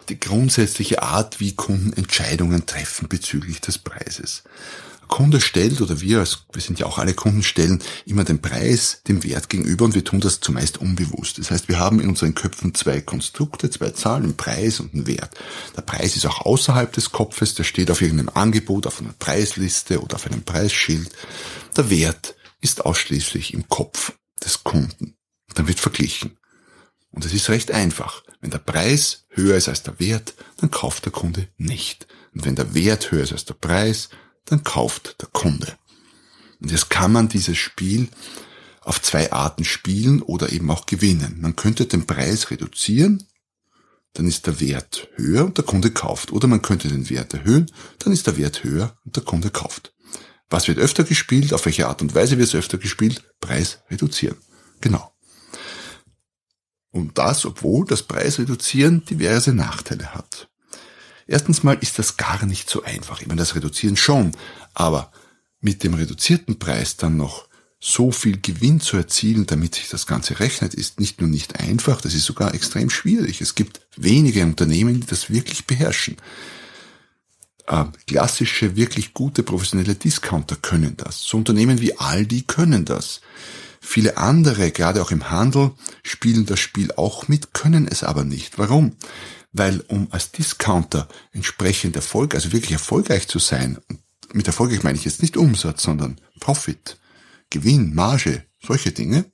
die 0.09 0.19
grundsätzliche 0.19 1.03
Art, 1.03 1.39
wie 1.39 1.55
Kunden 1.55 1.93
Entscheidungen 1.93 2.65
treffen 2.65 3.07
bezüglich 3.09 3.61
des 3.61 3.77
Preises. 3.77 4.43
Kunde 5.07 5.39
stellt 5.39 5.81
oder 5.81 6.01
wir, 6.01 6.25
wir 6.51 6.61
sind 6.61 6.79
ja 6.79 6.85
auch 6.85 6.97
alle 6.97 7.13
Kunden, 7.13 7.43
stellen 7.43 7.81
immer 8.05 8.23
den 8.23 8.41
Preis 8.41 9.01
dem 9.07 9.23
Wert 9.23 9.49
gegenüber 9.49 9.85
und 9.85 9.95
wir 9.95 10.03
tun 10.03 10.19
das 10.19 10.41
zumeist 10.41 10.79
unbewusst. 10.79 11.37
Das 11.37 11.49
heißt, 11.49 11.67
wir 11.69 11.79
haben 11.79 11.99
in 11.99 12.09
unseren 12.09 12.35
Köpfen 12.35 12.73
zwei 12.73 13.01
Konstrukte, 13.01 13.69
zwei 13.69 13.91
Zahlen, 13.91 14.23
einen 14.23 14.37
Preis 14.37 14.79
und 14.79 14.93
einen 14.93 15.07
Wert. 15.07 15.35
Der 15.75 15.81
Preis 15.81 16.15
ist 16.15 16.25
auch 16.25 16.41
außerhalb 16.41 16.91
des 16.91 17.11
Kopfes, 17.11 17.55
der 17.55 17.63
steht 17.63 17.89
auf 17.89 18.01
irgendeinem 18.01 18.35
Angebot, 18.35 18.85
auf 18.85 18.99
einer 18.99 19.13
Preisliste 19.17 20.01
oder 20.01 20.15
auf 20.15 20.25
einem 20.25 20.43
Preisschild. 20.43 21.09
Der 21.75 21.89
Wert 21.89 22.35
ist 22.61 22.85
ausschließlich 22.85 23.53
im 23.53 23.67
Kopf 23.69 24.13
des 24.43 24.63
Kunden. 24.63 25.15
Dann 25.53 25.67
wird 25.67 25.79
verglichen. 25.79 26.37
Und 27.11 27.25
es 27.25 27.33
ist 27.33 27.49
recht 27.49 27.71
einfach. 27.71 28.23
Wenn 28.41 28.51
der 28.51 28.59
Preis 28.59 29.25
höher 29.29 29.57
ist 29.57 29.69
als 29.69 29.83
der 29.83 29.99
Wert, 29.99 30.35
dann 30.57 30.71
kauft 30.71 31.05
der 31.05 31.11
Kunde 31.11 31.47
nicht. 31.57 32.07
Und 32.33 32.45
wenn 32.45 32.55
der 32.55 32.73
Wert 32.73 33.11
höher 33.11 33.23
ist 33.23 33.31
als 33.31 33.45
der 33.45 33.55
Preis, 33.55 34.09
dann 34.45 34.63
kauft 34.63 35.21
der 35.21 35.29
Kunde. 35.29 35.77
Und 36.59 36.71
jetzt 36.71 36.89
kann 36.89 37.11
man 37.11 37.29
dieses 37.29 37.57
Spiel 37.57 38.09
auf 38.81 39.01
zwei 39.01 39.31
Arten 39.31 39.65
spielen 39.65 40.21
oder 40.21 40.51
eben 40.51 40.69
auch 40.71 40.85
gewinnen. 40.85 41.37
Man 41.41 41.55
könnte 41.55 41.85
den 41.85 42.07
Preis 42.07 42.51
reduzieren, 42.51 43.27
dann 44.13 44.27
ist 44.27 44.47
der 44.47 44.59
Wert 44.59 45.09
höher 45.15 45.45
und 45.45 45.57
der 45.57 45.65
Kunde 45.65 45.91
kauft. 45.91 46.31
Oder 46.31 46.47
man 46.47 46.61
könnte 46.61 46.87
den 46.87 47.09
Wert 47.09 47.33
erhöhen, 47.33 47.69
dann 47.99 48.13
ist 48.13 48.27
der 48.27 48.37
Wert 48.37 48.63
höher 48.63 48.97
und 49.05 49.15
der 49.15 49.23
Kunde 49.23 49.49
kauft. 49.49 49.93
Was 50.49 50.67
wird 50.67 50.79
öfter 50.79 51.03
gespielt? 51.03 51.53
Auf 51.53 51.65
welche 51.65 51.87
Art 51.87 52.01
und 52.01 52.15
Weise 52.15 52.37
wird 52.37 52.47
es 52.47 52.55
öfter 52.55 52.77
gespielt? 52.77 53.23
Preis 53.41 53.79
reduzieren. 53.91 54.37
Genau. 54.79 55.11
Und 56.97 57.17
das, 57.17 57.45
obwohl 57.45 57.85
das 57.85 58.03
Preis 58.03 58.39
reduzieren 58.39 59.05
diverse 59.05 59.53
Nachteile 59.53 60.15
hat. 60.15 60.49
Erstens 61.27 61.61
mal 61.61 61.77
ist 61.79 61.99
das 61.99 62.17
gar 62.17 62.45
nicht 62.45 62.69
so 62.69 62.83
einfach. 62.83 63.21
Ich 63.21 63.27
meine, 63.27 63.39
das 63.39 63.55
Reduzieren 63.55 63.97
schon, 63.97 64.31
aber 64.73 65.11
mit 65.61 65.83
dem 65.83 65.93
reduzierten 65.93 66.57
Preis 66.57 66.97
dann 66.97 67.17
noch 67.17 67.47
so 67.79 68.11
viel 68.11 68.39
Gewinn 68.41 68.79
zu 68.79 68.97
erzielen, 68.97 69.45
damit 69.45 69.75
sich 69.75 69.89
das 69.89 70.07
Ganze 70.07 70.39
rechnet, 70.39 70.73
ist 70.73 70.99
nicht 70.99 71.21
nur 71.21 71.29
nicht 71.29 71.59
einfach, 71.59 72.01
das 72.01 72.15
ist 72.15 72.25
sogar 72.25 72.55
extrem 72.55 72.89
schwierig. 72.89 73.41
Es 73.41 73.53
gibt 73.53 73.81
wenige 73.95 74.43
Unternehmen, 74.43 74.99
die 74.99 75.05
das 75.05 75.29
wirklich 75.29 75.67
beherrschen. 75.67 76.17
Äh, 77.67 77.85
klassische, 78.07 78.75
wirklich 78.75 79.13
gute 79.13 79.43
professionelle 79.43 79.93
Discounter 79.93 80.55
können 80.55 80.97
das. 80.97 81.21
So 81.21 81.37
Unternehmen 81.37 81.79
wie 81.79 81.95
Aldi 81.99 82.45
können 82.47 82.85
das. 82.85 83.21
Viele 83.89 84.17
andere, 84.17 84.71
gerade 84.71 85.01
auch 85.01 85.11
im 85.11 85.29
Handel, 85.29 85.71
spielen 86.03 86.45
das 86.45 86.59
Spiel 86.59 86.91
auch 86.91 87.27
mit, 87.27 87.53
können 87.53 87.87
es 87.87 88.03
aber 88.03 88.23
nicht. 88.23 88.57
Warum? 88.57 88.97
weil 89.57 89.81
um 89.87 90.07
als 90.11 90.31
Discounter 90.31 91.07
entsprechend 91.31 91.95
Erfolg, 91.95 92.35
also 92.35 92.51
wirklich 92.51 92.71
erfolgreich 92.71 93.27
zu 93.27 93.39
sein, 93.39 93.77
mit 94.33 94.47
erfolgreich 94.47 94.83
meine 94.83 94.97
ich 94.97 95.05
jetzt 95.05 95.21
nicht 95.21 95.37
Umsatz, 95.37 95.83
sondern 95.83 96.19
Profit, 96.39 96.97
Gewinn, 97.49 97.93
Marge, 97.95 98.43
solche 98.61 98.91
Dinge, 98.91 99.25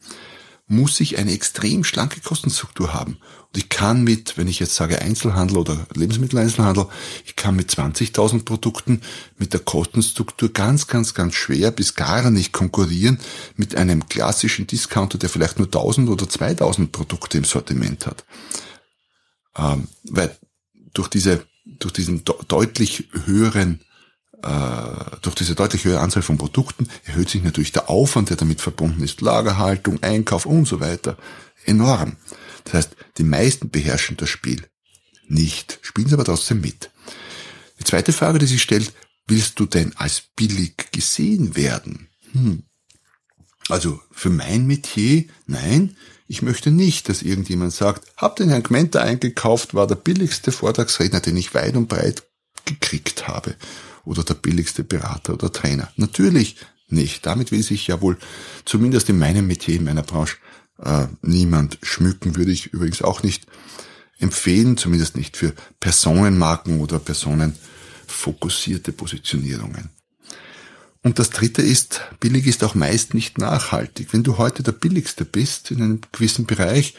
muss 0.67 0.99
ich 0.99 1.17
eine 1.17 1.31
extrem 1.31 1.83
schlanke 1.83 2.21
Kostenstruktur 2.21 2.93
haben. 2.93 3.17
Und 3.53 3.57
ich 3.57 3.69
kann 3.69 4.03
mit, 4.03 4.37
wenn 4.37 4.47
ich 4.47 4.59
jetzt 4.59 4.75
sage 4.75 5.01
Einzelhandel 5.01 5.57
oder 5.57 5.85
Lebensmitteleinzelhandel, 5.93 6.87
ich 7.25 7.35
kann 7.35 7.55
mit 7.55 7.69
20.000 7.69 8.45
Produkten 8.45 9.01
mit 9.37 9.53
der 9.53 9.59
Kostenstruktur 9.59 10.51
ganz, 10.51 10.87
ganz, 10.87 11.13
ganz 11.13 11.35
schwer 11.35 11.71
bis 11.71 11.95
gar 11.95 12.31
nicht 12.31 12.53
konkurrieren 12.53 13.19
mit 13.55 13.75
einem 13.75 14.07
klassischen 14.07 14.65
Discounter, 14.65 15.17
der 15.17 15.29
vielleicht 15.29 15.59
nur 15.59 15.67
1000 15.67 16.09
oder 16.09 16.27
2000 16.27 16.91
Produkte 16.91 17.37
im 17.37 17.43
Sortiment 17.43 18.07
hat. 18.07 18.23
Ähm, 19.55 19.87
weil 20.05 20.35
durch 20.93 21.09
diese, 21.09 21.45
durch 21.65 21.93
diesen 21.93 22.23
deutlich 22.47 23.09
höheren, 23.25 23.81
durch 25.21 25.35
diese 25.35 25.55
deutlich 25.55 25.85
höhere 25.85 26.01
Anzahl 26.01 26.21
von 26.21 26.37
Produkten 26.37 26.89
erhöht 27.05 27.29
sich 27.29 27.43
natürlich 27.43 27.71
der 27.71 27.89
Aufwand, 27.89 28.29
der 28.29 28.37
damit 28.37 28.61
verbunden 28.61 29.01
ist, 29.03 29.21
Lagerhaltung, 29.21 30.03
Einkauf 30.03 30.45
und 30.45 30.67
so 30.67 30.79
weiter, 30.79 31.17
enorm. 31.65 32.17
Das 32.65 32.73
heißt, 32.73 32.95
die 33.17 33.23
meisten 33.23 33.69
beherrschen 33.69 34.17
das 34.17 34.29
Spiel 34.29 34.67
nicht, 35.27 35.79
spielen 35.81 36.07
es 36.07 36.13
aber 36.13 36.25
trotzdem 36.25 36.61
mit. 36.61 36.91
Die 37.79 37.85
zweite 37.85 38.13
Frage, 38.13 38.39
die 38.39 38.45
sich 38.45 38.61
stellt, 38.61 38.93
willst 39.27 39.59
du 39.59 39.65
denn 39.65 39.93
als 39.95 40.23
billig 40.35 40.91
gesehen 40.91 41.55
werden? 41.55 42.09
Hm. 42.33 42.63
Also 43.69 44.01
für 44.11 44.29
mein 44.29 44.67
Metier, 44.67 45.25
nein, 45.45 45.95
ich 46.27 46.41
möchte 46.41 46.71
nicht, 46.71 47.07
dass 47.07 47.21
irgendjemand 47.21 47.73
sagt, 47.73 48.11
hab 48.17 48.35
den 48.35 48.49
Herrn 48.49 48.63
Gmenter 48.63 49.01
eingekauft, 49.01 49.73
war 49.73 49.87
der 49.87 49.95
billigste 49.95 50.51
Vortragsredner, 50.51 51.21
den 51.21 51.37
ich 51.37 51.53
weit 51.53 51.75
und 51.75 51.87
breit 51.87 52.23
gekriegt 52.65 53.27
habe. 53.27 53.55
Oder 54.05 54.23
der 54.23 54.33
billigste 54.35 54.83
Berater 54.83 55.33
oder 55.33 55.51
Trainer. 55.51 55.91
Natürlich 55.95 56.57
nicht. 56.89 57.25
Damit 57.25 57.51
will 57.51 57.63
sich 57.63 57.87
ja 57.87 58.01
wohl, 58.01 58.17
zumindest 58.65 59.09
in 59.09 59.17
meinem 59.19 59.47
Metier, 59.47 59.75
in 59.77 59.85
meiner 59.85 60.03
Branche, 60.03 60.37
äh, 60.79 61.07
niemand 61.21 61.77
schmücken. 61.81 62.35
Würde 62.35 62.51
ich 62.51 62.67
übrigens 62.67 63.01
auch 63.01 63.23
nicht 63.23 63.47
empfehlen, 64.19 64.77
zumindest 64.77 65.17
nicht 65.17 65.37
für 65.37 65.53
Personenmarken 65.79 66.79
oder 66.79 66.99
personenfokussierte 66.99 68.91
Positionierungen. 68.91 69.89
Und 71.03 71.19
das 71.19 71.29
dritte 71.29 71.61
ist, 71.61 72.01
billig 72.21 72.47
ist 72.47 72.63
auch 72.63 72.75
meist 72.75 73.13
nicht 73.13 73.37
nachhaltig. 73.37 74.13
Wenn 74.13 74.23
du 74.23 74.37
heute 74.37 74.63
der 74.63 74.71
billigste 74.71 75.25
bist 75.25 75.69
in 75.69 75.81
einem 75.81 76.01
gewissen 76.13 76.45
Bereich 76.45 76.95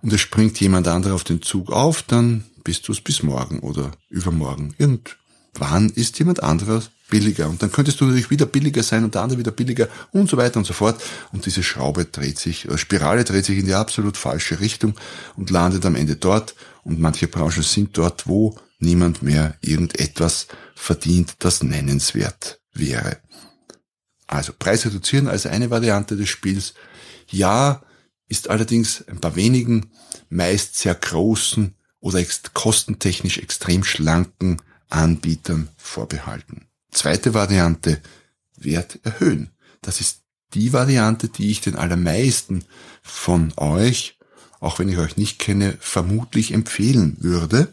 und 0.00 0.12
es 0.12 0.22
springt 0.22 0.58
jemand 0.60 0.88
anderer 0.88 1.14
auf 1.14 1.24
den 1.24 1.42
Zug 1.42 1.70
auf, 1.70 2.02
dann 2.02 2.44
bist 2.64 2.88
du 2.88 2.92
es 2.92 3.02
bis 3.02 3.22
morgen 3.22 3.58
oder 3.60 3.92
übermorgen. 4.08 4.74
Irgend, 4.78 5.18
wann 5.54 5.90
ist 5.90 6.18
jemand 6.18 6.42
anderes 6.42 6.90
billiger. 7.10 7.48
Und 7.48 7.62
dann 7.62 7.70
könntest 7.70 8.00
du 8.00 8.06
natürlich 8.06 8.30
wieder 8.30 8.46
billiger 8.46 8.82
sein 8.82 9.04
und 9.04 9.14
der 9.14 9.22
andere 9.22 9.38
wieder 9.38 9.50
billiger 9.50 9.88
und 10.12 10.30
so 10.30 10.36
weiter 10.36 10.56
und 10.56 10.64
so 10.64 10.72
fort. 10.72 11.02
Und 11.32 11.44
diese 11.44 11.62
Schraube 11.62 12.06
dreht 12.06 12.38
sich, 12.38 12.68
äh, 12.68 12.78
Spirale 12.78 13.24
dreht 13.24 13.44
sich 13.44 13.58
in 13.58 13.66
die 13.66 13.74
absolut 13.74 14.16
falsche 14.16 14.60
Richtung 14.60 14.94
und 15.36 15.50
landet 15.50 15.84
am 15.84 15.94
Ende 15.94 16.16
dort. 16.16 16.54
Und 16.84 17.00
manche 17.00 17.28
Branchen 17.28 17.62
sind 17.62 17.96
dort, 17.98 18.26
wo 18.26 18.56
niemand 18.78 19.22
mehr 19.22 19.56
irgendetwas 19.60 20.48
verdient, 20.74 21.34
das 21.40 21.62
nennenswert 21.62 22.60
wäre. 22.72 23.18
Also 24.26 24.54
Preis 24.58 24.86
reduzieren 24.86 25.28
als 25.28 25.44
eine 25.44 25.70
Variante 25.70 26.16
des 26.16 26.30
Spiels. 26.30 26.72
Ja, 27.28 27.82
ist 28.28 28.48
allerdings 28.48 29.06
ein 29.06 29.20
paar 29.20 29.36
wenigen, 29.36 29.90
meist 30.30 30.78
sehr 30.78 30.94
großen 30.94 31.74
oder 32.00 32.24
kostentechnisch 32.54 33.38
extrem 33.38 33.84
schlanken 33.84 34.62
Anbietern 34.92 35.68
vorbehalten. 35.76 36.66
Zweite 36.90 37.34
Variante, 37.34 38.00
Wert 38.56 39.00
erhöhen. 39.02 39.50
Das 39.80 40.00
ist 40.00 40.20
die 40.54 40.72
Variante, 40.72 41.28
die 41.28 41.50
ich 41.50 41.60
den 41.60 41.76
allermeisten 41.76 42.64
von 43.02 43.52
euch, 43.56 44.18
auch 44.60 44.78
wenn 44.78 44.88
ich 44.88 44.98
euch 44.98 45.16
nicht 45.16 45.38
kenne, 45.38 45.76
vermutlich 45.80 46.52
empfehlen 46.52 47.16
würde, 47.20 47.72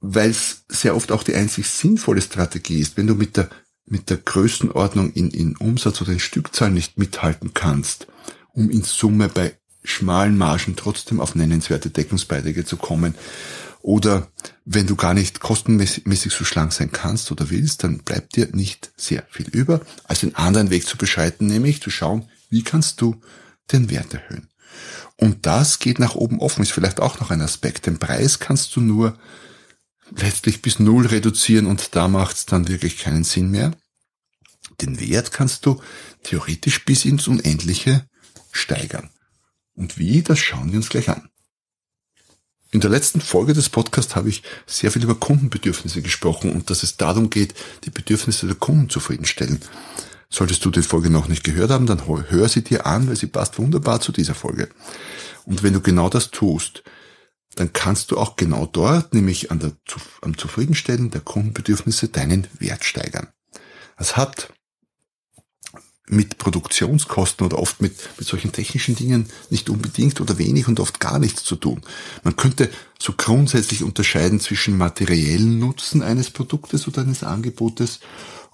weil 0.00 0.30
es 0.30 0.64
sehr 0.68 0.94
oft 0.94 1.10
auch 1.10 1.22
die 1.22 1.34
einzig 1.34 1.68
sinnvolle 1.68 2.22
Strategie 2.22 2.80
ist. 2.80 2.96
Wenn 2.96 3.08
du 3.08 3.14
mit 3.14 3.36
der, 3.36 3.50
mit 3.84 4.10
der 4.10 4.18
Größenordnung 4.18 5.12
in, 5.12 5.30
in 5.30 5.56
Umsatz 5.56 6.00
oder 6.00 6.12
in 6.12 6.20
Stückzahlen 6.20 6.74
nicht 6.74 6.98
mithalten 6.98 7.52
kannst, 7.52 8.06
um 8.52 8.70
in 8.70 8.82
Summe 8.82 9.28
bei 9.28 9.58
schmalen 9.82 10.38
Margen 10.38 10.76
trotzdem 10.76 11.20
auf 11.20 11.34
nennenswerte 11.34 11.90
Deckungsbeiträge 11.90 12.64
zu 12.64 12.76
kommen, 12.76 13.14
oder 13.80 14.28
wenn 14.64 14.86
du 14.86 14.96
gar 14.96 15.14
nicht 15.14 15.40
kostenmäßig 15.40 16.32
so 16.32 16.44
schlank 16.44 16.72
sein 16.72 16.92
kannst 16.92 17.30
oder 17.30 17.50
willst, 17.50 17.84
dann 17.84 17.98
bleibt 17.98 18.36
dir 18.36 18.48
nicht 18.52 18.90
sehr 18.96 19.24
viel 19.30 19.48
über, 19.48 19.80
als 20.04 20.20
den 20.20 20.34
anderen 20.34 20.70
Weg 20.70 20.86
zu 20.86 20.96
beschreiten, 20.96 21.46
nämlich 21.46 21.80
zu 21.80 21.90
schauen, 21.90 22.28
wie 22.50 22.62
kannst 22.62 23.00
du 23.00 23.20
den 23.72 23.90
Wert 23.90 24.12
erhöhen. 24.14 24.48
Und 25.16 25.46
das 25.46 25.78
geht 25.78 25.98
nach 25.98 26.14
oben 26.14 26.40
offen, 26.40 26.62
ist 26.62 26.72
vielleicht 26.72 27.00
auch 27.00 27.18
noch 27.20 27.30
ein 27.30 27.40
Aspekt. 27.40 27.86
Den 27.86 27.98
Preis 27.98 28.38
kannst 28.38 28.76
du 28.76 28.80
nur 28.80 29.18
letztlich 30.16 30.62
bis 30.62 30.78
null 30.78 31.06
reduzieren 31.06 31.66
und 31.66 31.94
da 31.96 32.08
macht 32.08 32.36
es 32.36 32.46
dann 32.46 32.68
wirklich 32.68 32.98
keinen 32.98 33.24
Sinn 33.24 33.50
mehr. 33.50 33.72
Den 34.80 35.00
Wert 35.00 35.32
kannst 35.32 35.66
du 35.66 35.80
theoretisch 36.22 36.84
bis 36.84 37.04
ins 37.04 37.26
Unendliche 37.26 38.06
steigern. 38.52 39.10
Und 39.74 39.98
wie, 39.98 40.22
das 40.22 40.38
schauen 40.38 40.70
wir 40.70 40.78
uns 40.78 40.88
gleich 40.88 41.08
an. 41.08 41.28
In 42.70 42.80
der 42.80 42.90
letzten 42.90 43.22
Folge 43.22 43.54
des 43.54 43.70
Podcasts 43.70 44.14
habe 44.14 44.28
ich 44.28 44.42
sehr 44.66 44.90
viel 44.90 45.02
über 45.02 45.14
Kundenbedürfnisse 45.14 46.02
gesprochen 46.02 46.52
und 46.52 46.68
dass 46.68 46.82
es 46.82 46.98
darum 46.98 47.30
geht, 47.30 47.54
die 47.84 47.90
Bedürfnisse 47.90 48.46
der 48.46 48.56
Kunden 48.56 48.90
zufriedenstellen. 48.90 49.60
Solltest 50.28 50.64
du 50.66 50.70
die 50.70 50.82
Folge 50.82 51.08
noch 51.08 51.28
nicht 51.28 51.44
gehört 51.44 51.70
haben, 51.70 51.86
dann 51.86 52.06
hör 52.06 52.48
sie 52.48 52.62
dir 52.62 52.84
an, 52.84 53.08
weil 53.08 53.16
sie 53.16 53.26
passt 53.26 53.58
wunderbar 53.58 54.00
zu 54.00 54.12
dieser 54.12 54.34
Folge. 54.34 54.68
Und 55.46 55.62
wenn 55.62 55.72
du 55.72 55.80
genau 55.80 56.10
das 56.10 56.30
tust, 56.30 56.82
dann 57.54 57.72
kannst 57.72 58.10
du 58.10 58.18
auch 58.18 58.36
genau 58.36 58.66
dort, 58.66 59.14
nämlich 59.14 59.50
an 59.50 59.60
der, 59.60 59.72
am 60.20 60.36
Zufriedenstellen 60.36 61.10
der 61.10 61.22
Kundenbedürfnisse, 61.22 62.08
deinen 62.08 62.46
Wert 62.58 62.84
steigern. 62.84 63.28
Das 63.96 64.18
hat 64.18 64.52
mit 66.10 66.38
Produktionskosten 66.38 67.46
oder 67.46 67.58
oft 67.58 67.80
mit, 67.80 67.96
mit 68.18 68.26
solchen 68.26 68.52
technischen 68.52 68.96
Dingen 68.96 69.26
nicht 69.50 69.70
unbedingt 69.70 70.20
oder 70.20 70.38
wenig 70.38 70.68
und 70.68 70.80
oft 70.80 71.00
gar 71.00 71.18
nichts 71.18 71.44
zu 71.44 71.56
tun. 71.56 71.82
Man 72.22 72.36
könnte 72.36 72.70
so 72.98 73.12
grundsätzlich 73.16 73.82
unterscheiden 73.82 74.40
zwischen 74.40 74.76
materiellen 74.76 75.58
Nutzen 75.58 76.02
eines 76.02 76.30
Produktes 76.30 76.88
oder 76.88 77.02
eines 77.02 77.22
Angebotes 77.22 78.00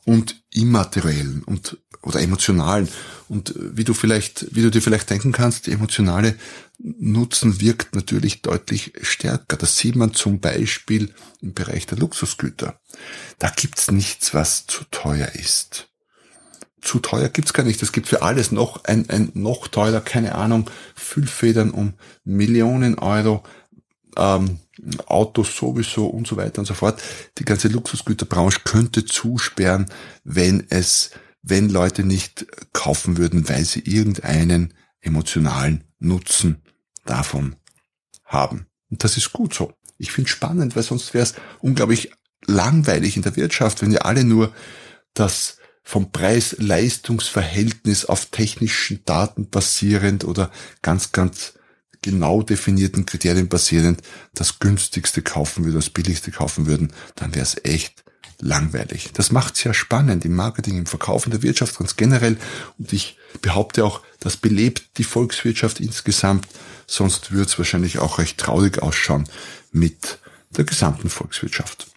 und 0.04 0.42
immateriellen 0.52 1.42
und 1.44 1.78
oder 2.02 2.20
emotionalen. 2.20 2.88
Und 3.28 3.54
wie 3.56 3.84
du 3.84 3.94
vielleicht, 3.94 4.54
wie 4.54 4.60
du 4.60 4.70
dir 4.70 4.82
vielleicht 4.82 5.08
denken 5.08 5.32
kannst, 5.32 5.66
die 5.66 5.72
emotionale 5.72 6.36
Nutzen 6.78 7.60
wirkt 7.60 7.94
natürlich 7.94 8.42
deutlich 8.42 8.92
stärker. 9.00 9.56
Das 9.56 9.78
sieht 9.78 9.96
man 9.96 10.12
zum 10.12 10.40
Beispiel 10.40 11.14
im 11.40 11.54
Bereich 11.54 11.86
der 11.86 11.96
Luxusgüter. 11.96 12.78
Da 13.38 13.48
gibt's 13.48 13.90
nichts, 13.90 14.34
was 14.34 14.66
zu 14.66 14.84
teuer 14.90 15.28
ist 15.34 15.88
zu 16.84 17.00
teuer 17.00 17.28
gibt's 17.28 17.52
gar 17.52 17.64
nicht. 17.64 17.82
Es 17.82 17.92
gibt 17.92 18.08
für 18.08 18.22
alles 18.22 18.52
noch 18.52 18.84
ein, 18.84 19.08
ein 19.10 19.30
noch 19.34 19.68
teurer, 19.68 20.00
keine 20.00 20.34
Ahnung, 20.34 20.70
Füllfedern 20.94 21.70
um 21.70 21.94
Millionen 22.24 22.98
Euro, 22.98 23.42
ähm, 24.16 24.60
Autos 25.06 25.56
sowieso 25.56 26.06
und 26.06 26.26
so 26.26 26.36
weiter 26.36 26.58
und 26.58 26.66
so 26.66 26.74
fort. 26.74 27.02
Die 27.38 27.44
ganze 27.44 27.68
Luxusgüterbranche 27.68 28.60
könnte 28.64 29.04
zusperren, 29.04 29.86
wenn 30.24 30.66
es, 30.68 31.10
wenn 31.42 31.68
Leute 31.68 32.04
nicht 32.04 32.46
kaufen 32.72 33.16
würden, 33.16 33.48
weil 33.48 33.64
sie 33.64 33.80
irgendeinen 33.80 34.74
emotionalen 35.00 35.84
Nutzen 35.98 36.62
davon 37.04 37.56
haben. 38.24 38.66
Und 38.90 39.04
das 39.04 39.16
ist 39.16 39.32
gut 39.32 39.54
so. 39.54 39.72
Ich 39.96 40.12
finde 40.12 40.28
spannend, 40.28 40.76
weil 40.76 40.82
sonst 40.82 41.14
wäre 41.14 41.24
es 41.24 41.34
unglaublich 41.60 42.12
langweilig 42.46 43.16
in 43.16 43.22
der 43.22 43.36
Wirtschaft, 43.36 43.80
wenn 43.80 43.92
wir 43.92 44.04
alle 44.04 44.24
nur 44.24 44.52
das 45.14 45.58
vom 45.84 46.10
Preis-Leistungs-Verhältnis 46.10 48.06
auf 48.06 48.26
technischen 48.26 49.04
Daten 49.04 49.50
basierend 49.50 50.24
oder 50.24 50.50
ganz, 50.82 51.12
ganz 51.12 51.52
genau 52.02 52.42
definierten 52.42 53.06
Kriterien 53.06 53.48
basierend 53.48 54.02
das 54.34 54.58
günstigste 54.58 55.22
kaufen 55.22 55.64
würden, 55.64 55.76
das 55.76 55.90
billigste 55.90 56.30
kaufen 56.30 56.66
würden, 56.66 56.92
dann 57.14 57.34
wäre 57.34 57.44
es 57.44 57.56
echt 57.64 58.02
langweilig. 58.40 59.10
Das 59.12 59.30
macht 59.30 59.56
es 59.56 59.64
ja 59.64 59.72
spannend 59.72 60.24
im 60.24 60.34
Marketing, 60.34 60.78
im 60.78 60.86
Verkauf, 60.86 61.26
in 61.26 61.30
der 61.30 61.42
Wirtschaft 61.42 61.78
ganz 61.78 61.96
generell. 61.96 62.36
Und 62.78 62.92
ich 62.92 63.16
behaupte 63.42 63.84
auch, 63.84 64.02
das 64.20 64.36
belebt 64.36 64.98
die 64.98 65.04
Volkswirtschaft 65.04 65.80
insgesamt. 65.80 66.46
Sonst 66.86 67.32
würde 67.32 67.48
es 67.48 67.58
wahrscheinlich 67.58 67.98
auch 67.98 68.18
recht 68.18 68.38
traurig 68.38 68.82
ausschauen 68.82 69.28
mit 69.70 70.18
der 70.50 70.64
gesamten 70.64 71.08
Volkswirtschaft. 71.08 71.88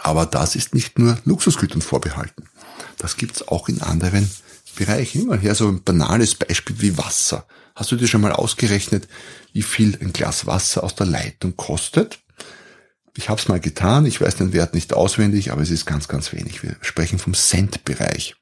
Aber 0.00 0.26
das 0.26 0.56
ist 0.56 0.74
nicht 0.74 0.98
nur 0.98 1.18
Luxusgütern 1.24 1.82
vorbehalten. 1.82 2.48
Das 2.98 3.16
gibt's 3.16 3.46
auch 3.46 3.68
in 3.68 3.82
anderen 3.82 4.30
Bereichen. 4.76 5.22
Immer 5.22 5.36
her 5.36 5.54
so 5.54 5.68
ein 5.68 5.82
banales 5.82 6.34
Beispiel 6.34 6.76
wie 6.80 6.98
Wasser. 6.98 7.46
Hast 7.74 7.90
du 7.90 7.96
dir 7.96 8.06
schon 8.06 8.20
mal 8.20 8.32
ausgerechnet, 8.32 9.08
wie 9.52 9.62
viel 9.62 9.98
ein 10.00 10.12
Glas 10.12 10.46
Wasser 10.46 10.84
aus 10.84 10.94
der 10.94 11.06
Leitung 11.06 11.56
kostet? 11.56 12.20
Ich 13.16 13.28
habe 13.28 13.40
es 13.40 13.48
mal 13.48 13.60
getan, 13.60 14.06
ich 14.06 14.20
weiß 14.20 14.36
den 14.36 14.52
Wert 14.52 14.74
nicht 14.74 14.92
auswendig, 14.92 15.52
aber 15.52 15.62
es 15.62 15.70
ist 15.70 15.86
ganz, 15.86 16.08
ganz 16.08 16.32
wenig. 16.32 16.62
Wir 16.62 16.76
sprechen 16.80 17.18
vom 17.18 17.34
Cent-Bereich. 17.34 18.34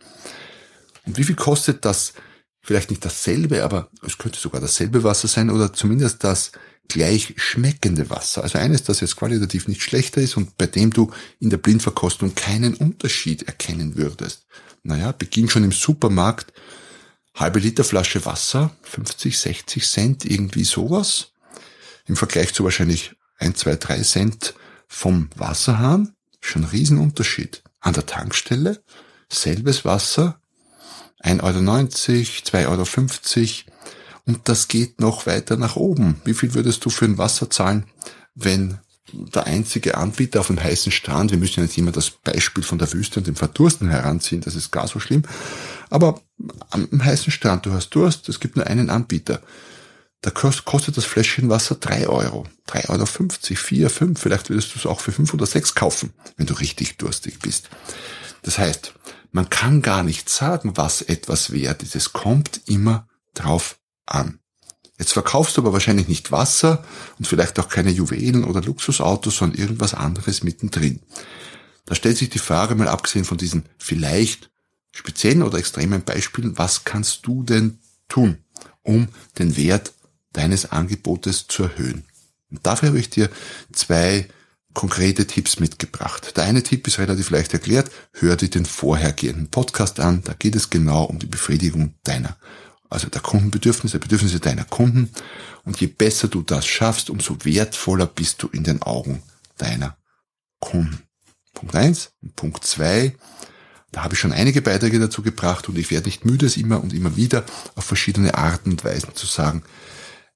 Und 1.04 1.18
wie 1.18 1.24
viel 1.24 1.36
kostet 1.36 1.84
das? 1.84 2.14
Vielleicht 2.62 2.90
nicht 2.90 3.04
dasselbe, 3.04 3.64
aber 3.64 3.90
es 4.06 4.18
könnte 4.18 4.38
sogar 4.38 4.60
dasselbe 4.60 5.02
Wasser 5.02 5.26
sein 5.26 5.50
oder 5.50 5.72
zumindest 5.72 6.22
das 6.22 6.52
gleich 6.88 7.34
schmeckende 7.36 8.08
Wasser. 8.10 8.42
Also 8.42 8.58
eines, 8.58 8.84
das 8.84 9.00
jetzt 9.00 9.16
qualitativ 9.16 9.66
nicht 9.66 9.82
schlechter 9.82 10.20
ist 10.20 10.36
und 10.36 10.56
bei 10.58 10.66
dem 10.66 10.92
du 10.92 11.10
in 11.40 11.50
der 11.50 11.56
Blindverkostung 11.56 12.34
keinen 12.34 12.74
Unterschied 12.74 13.44
erkennen 13.44 13.96
würdest. 13.96 14.46
Naja, 14.82 15.12
beginn 15.12 15.48
schon 15.48 15.64
im 15.64 15.72
Supermarkt, 15.72 16.52
halbe 17.34 17.58
Liter 17.58 17.84
Flasche 17.84 18.24
Wasser, 18.26 18.76
50, 18.82 19.38
60 19.38 19.88
Cent, 19.88 20.24
irgendwie 20.24 20.64
sowas. 20.64 21.32
Im 22.06 22.16
Vergleich 22.16 22.52
zu 22.52 22.64
wahrscheinlich 22.64 23.12
1, 23.38 23.58
2, 23.58 23.76
3 23.76 24.02
Cent 24.02 24.54
vom 24.86 25.30
Wasserhahn, 25.36 26.14
schon 26.40 26.64
Riesenunterschied. 26.64 27.62
An 27.80 27.94
der 27.94 28.06
Tankstelle, 28.06 28.82
selbes 29.28 29.84
Wasser, 29.84 30.41
1,90 31.22 31.42
Euro, 32.66 32.82
2,50 32.82 33.38
Euro, 33.38 33.72
und 34.24 34.48
das 34.48 34.68
geht 34.68 35.00
noch 35.00 35.26
weiter 35.26 35.56
nach 35.56 35.76
oben. 35.76 36.20
Wie 36.24 36.34
viel 36.34 36.54
würdest 36.54 36.84
du 36.84 36.90
für 36.90 37.04
ein 37.04 37.18
Wasser 37.18 37.50
zahlen, 37.50 37.84
wenn 38.34 38.78
der 39.12 39.46
einzige 39.46 39.96
Anbieter 39.96 40.40
auf 40.40 40.46
dem 40.46 40.62
heißen 40.62 40.92
Strand, 40.92 41.32
wir 41.32 41.38
müssen 41.38 41.60
ja 41.60 41.62
nicht 41.64 41.76
immer 41.76 41.92
das 41.92 42.10
Beispiel 42.10 42.62
von 42.62 42.78
der 42.78 42.92
Wüste 42.92 43.20
und 43.20 43.26
dem 43.26 43.36
Verdursten 43.36 43.88
heranziehen, 43.88 44.40
das 44.40 44.54
ist 44.54 44.70
gar 44.70 44.88
so 44.88 45.00
schlimm, 45.00 45.22
aber 45.90 46.20
am 46.70 47.04
heißen 47.04 47.32
Strand, 47.32 47.66
du 47.66 47.72
hast 47.72 47.90
Durst, 47.90 48.28
es 48.28 48.40
gibt 48.40 48.56
nur 48.56 48.66
einen 48.66 48.90
Anbieter. 48.90 49.42
Da 50.22 50.30
kostet 50.30 50.96
das 50.96 51.04
Fläschchen 51.04 51.48
Wasser 51.48 51.74
drei 51.74 52.06
Euro, 52.06 52.46
drei 52.66 52.88
Euro, 52.88 53.06
fünfzig, 53.06 53.58
vier, 53.58 53.90
fünf. 53.90 54.20
vielleicht 54.20 54.50
würdest 54.50 54.72
du 54.72 54.78
es 54.78 54.86
auch 54.86 55.00
für 55.00 55.10
fünf 55.10 55.34
oder 55.34 55.46
sechs 55.46 55.74
kaufen, 55.74 56.12
wenn 56.36 56.46
du 56.46 56.54
richtig 56.54 56.96
durstig 56.96 57.40
bist. 57.40 57.68
Das 58.42 58.56
heißt, 58.56 58.94
man 59.32 59.50
kann 59.50 59.82
gar 59.82 60.02
nicht 60.02 60.28
sagen, 60.28 60.76
was 60.76 61.02
etwas 61.02 61.52
wert 61.52 61.82
ist. 61.82 61.96
Es 61.96 62.12
kommt 62.12 62.60
immer 62.66 63.08
drauf 63.34 63.78
an. 64.06 64.38
Jetzt 64.98 65.14
verkaufst 65.14 65.56
du 65.56 65.62
aber 65.62 65.72
wahrscheinlich 65.72 66.06
nicht 66.06 66.30
Wasser 66.30 66.84
und 67.18 67.26
vielleicht 67.26 67.58
auch 67.58 67.68
keine 67.68 67.90
Juwelen 67.90 68.44
oder 68.44 68.60
Luxusautos, 68.60 69.38
sondern 69.38 69.58
irgendwas 69.58 69.94
anderes 69.94 70.44
mittendrin. 70.44 71.00
Da 71.86 71.94
stellt 71.94 72.18
sich 72.18 72.30
die 72.30 72.38
Frage, 72.38 72.74
mal 72.74 72.88
abgesehen 72.88 73.24
von 73.24 73.38
diesen 73.38 73.64
vielleicht 73.78 74.50
speziellen 74.92 75.42
oder 75.42 75.58
extremen 75.58 76.02
Beispielen, 76.04 76.58
was 76.58 76.84
kannst 76.84 77.26
du 77.26 77.42
denn 77.42 77.80
tun, 78.08 78.44
um 78.82 79.08
den 79.38 79.56
Wert 79.56 79.92
deines 80.34 80.70
Angebotes 80.70 81.48
zu 81.48 81.64
erhöhen? 81.64 82.04
Und 82.50 82.66
dafür 82.66 82.90
habe 82.90 83.00
ich 83.00 83.08
dir 83.08 83.30
zwei 83.72 84.28
konkrete 84.74 85.26
Tipps 85.26 85.60
mitgebracht. 85.60 86.36
Der 86.36 86.44
eine 86.44 86.62
Tipp 86.62 86.86
ist 86.86 86.98
relativ 86.98 87.30
leicht 87.30 87.52
erklärt. 87.52 87.90
Hör 88.12 88.36
dir 88.36 88.50
den 88.50 88.64
vorhergehenden 88.64 89.48
Podcast 89.48 90.00
an. 90.00 90.22
Da 90.24 90.34
geht 90.34 90.56
es 90.56 90.70
genau 90.70 91.04
um 91.04 91.18
die 91.18 91.26
Befriedigung 91.26 91.94
deiner, 92.04 92.36
also 92.88 93.08
der 93.08 93.20
Kundenbedürfnisse, 93.20 93.98
Bedürfnisse 93.98 94.40
deiner 94.40 94.64
Kunden. 94.64 95.10
Und 95.64 95.80
je 95.80 95.86
besser 95.86 96.28
du 96.28 96.42
das 96.42 96.66
schaffst, 96.66 97.10
umso 97.10 97.44
wertvoller 97.44 98.06
bist 98.06 98.42
du 98.42 98.48
in 98.48 98.64
den 98.64 98.82
Augen 98.82 99.22
deiner 99.58 99.96
Kunden. 100.60 101.02
Punkt 101.54 101.74
eins 101.76 102.12
Punkt 102.34 102.64
zwei. 102.64 103.14
Da 103.92 104.04
habe 104.04 104.14
ich 104.14 104.20
schon 104.20 104.32
einige 104.32 104.62
Beiträge 104.62 104.98
dazu 104.98 105.22
gebracht 105.22 105.68
und 105.68 105.76
ich 105.76 105.90
werde 105.90 106.06
nicht 106.06 106.24
müde, 106.24 106.46
es 106.46 106.56
immer 106.56 106.82
und 106.82 106.94
immer 106.94 107.16
wieder 107.16 107.44
auf 107.74 107.84
verschiedene 107.84 108.34
Arten 108.34 108.70
und 108.70 108.84
Weisen 108.84 109.14
zu 109.14 109.26
sagen 109.26 109.62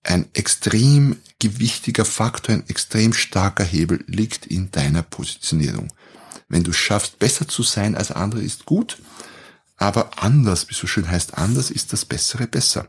ein 0.06 0.26
extrem 0.34 1.16
gewichtiger 1.38 2.04
Faktor, 2.04 2.54
ein 2.54 2.68
extrem 2.68 3.12
starker 3.12 3.64
Hebel 3.64 4.04
liegt 4.06 4.46
in 4.46 4.70
deiner 4.70 5.02
Positionierung. 5.02 5.92
Wenn 6.48 6.64
du 6.64 6.72
schaffst, 6.72 7.18
besser 7.18 7.48
zu 7.48 7.62
sein 7.62 7.96
als 7.96 8.12
andere, 8.12 8.42
ist 8.42 8.66
gut, 8.66 8.98
aber 9.76 10.22
anders, 10.22 10.68
wie 10.70 10.74
so 10.74 10.86
schön 10.86 11.10
heißt, 11.10 11.36
anders 11.36 11.70
ist 11.70 11.92
das 11.92 12.04
Bessere 12.04 12.46
besser. 12.46 12.88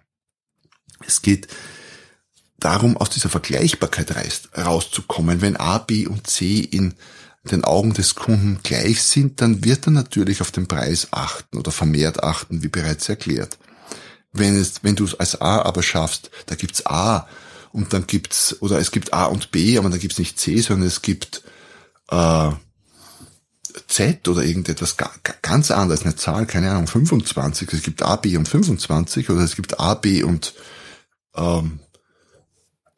Es 1.06 1.22
geht 1.22 1.48
darum, 2.60 2.98
aus 2.98 3.10
dieser 3.10 3.30
Vergleichbarkeit 3.30 4.14
rauszukommen. 4.58 5.42
Wenn 5.42 5.58
A, 5.58 5.80
B 5.80 6.08
und 6.08 6.28
C 6.28 6.60
in 6.60 6.94
den 7.52 7.64
Augen 7.64 7.94
des 7.94 8.16
Kunden 8.16 8.60
gleich 8.64 9.04
sind, 9.04 9.42
dann 9.42 9.64
wird 9.64 9.88
er 9.88 9.92
natürlich 9.92 10.42
auf 10.42 10.52
den 10.52 10.68
Preis 10.68 11.08
achten 11.12 11.58
oder 11.58 11.72
vermehrt 11.72 12.24
achten, 12.24 12.64
wie 12.64 12.68
bereits 12.68 13.10
erklärt. 13.10 13.58
Wenn 14.38 14.56
es, 14.56 14.84
wenn 14.84 14.96
du 14.96 15.06
es 15.06 15.20
als 15.20 15.42
A 15.42 15.62
aber 15.62 15.84
schaffst, 15.84 16.30
da 16.46 16.56
gibt's 16.56 16.86
A 16.86 17.28
und 17.72 17.94
dann 17.94 18.08
gibt's, 18.08 18.62
oder 18.62 18.80
es 18.80 18.92
gibt 18.92 19.14
A 19.14 19.26
und 19.26 19.52
B, 19.52 19.78
aber 19.78 19.90
dann 19.90 20.00
gibt's 20.00 20.20
nicht 20.20 20.40
C, 20.40 20.60
sondern 20.60 20.88
es 20.88 21.02
gibt 21.02 21.44
äh, 22.10 22.52
Z 23.88 24.28
oder 24.28 24.44
irgendetwas 24.44 24.96
ganz 25.42 25.72
anderes, 25.72 26.04
eine 26.04 26.16
Zahl, 26.16 26.46
keine 26.46 26.72
Ahnung, 26.72 26.88
25, 26.88 27.72
es 27.74 27.84
gibt 27.84 28.02
A, 28.02 28.16
B 28.16 28.38
und 28.38 28.48
25 28.48 29.30
oder 29.30 29.42
es 29.42 29.56
gibt 29.56 29.80
A, 29.80 29.94
B 29.94 30.24
und 30.24 30.54
ähm, 31.36 31.80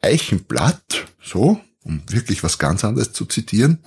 Eichenblatt, 0.00 1.06
so, 1.22 1.60
um 1.82 2.02
wirklich 2.08 2.42
was 2.42 2.58
ganz 2.58 2.84
anderes 2.84 3.12
zu 3.12 3.26
zitieren, 3.26 3.80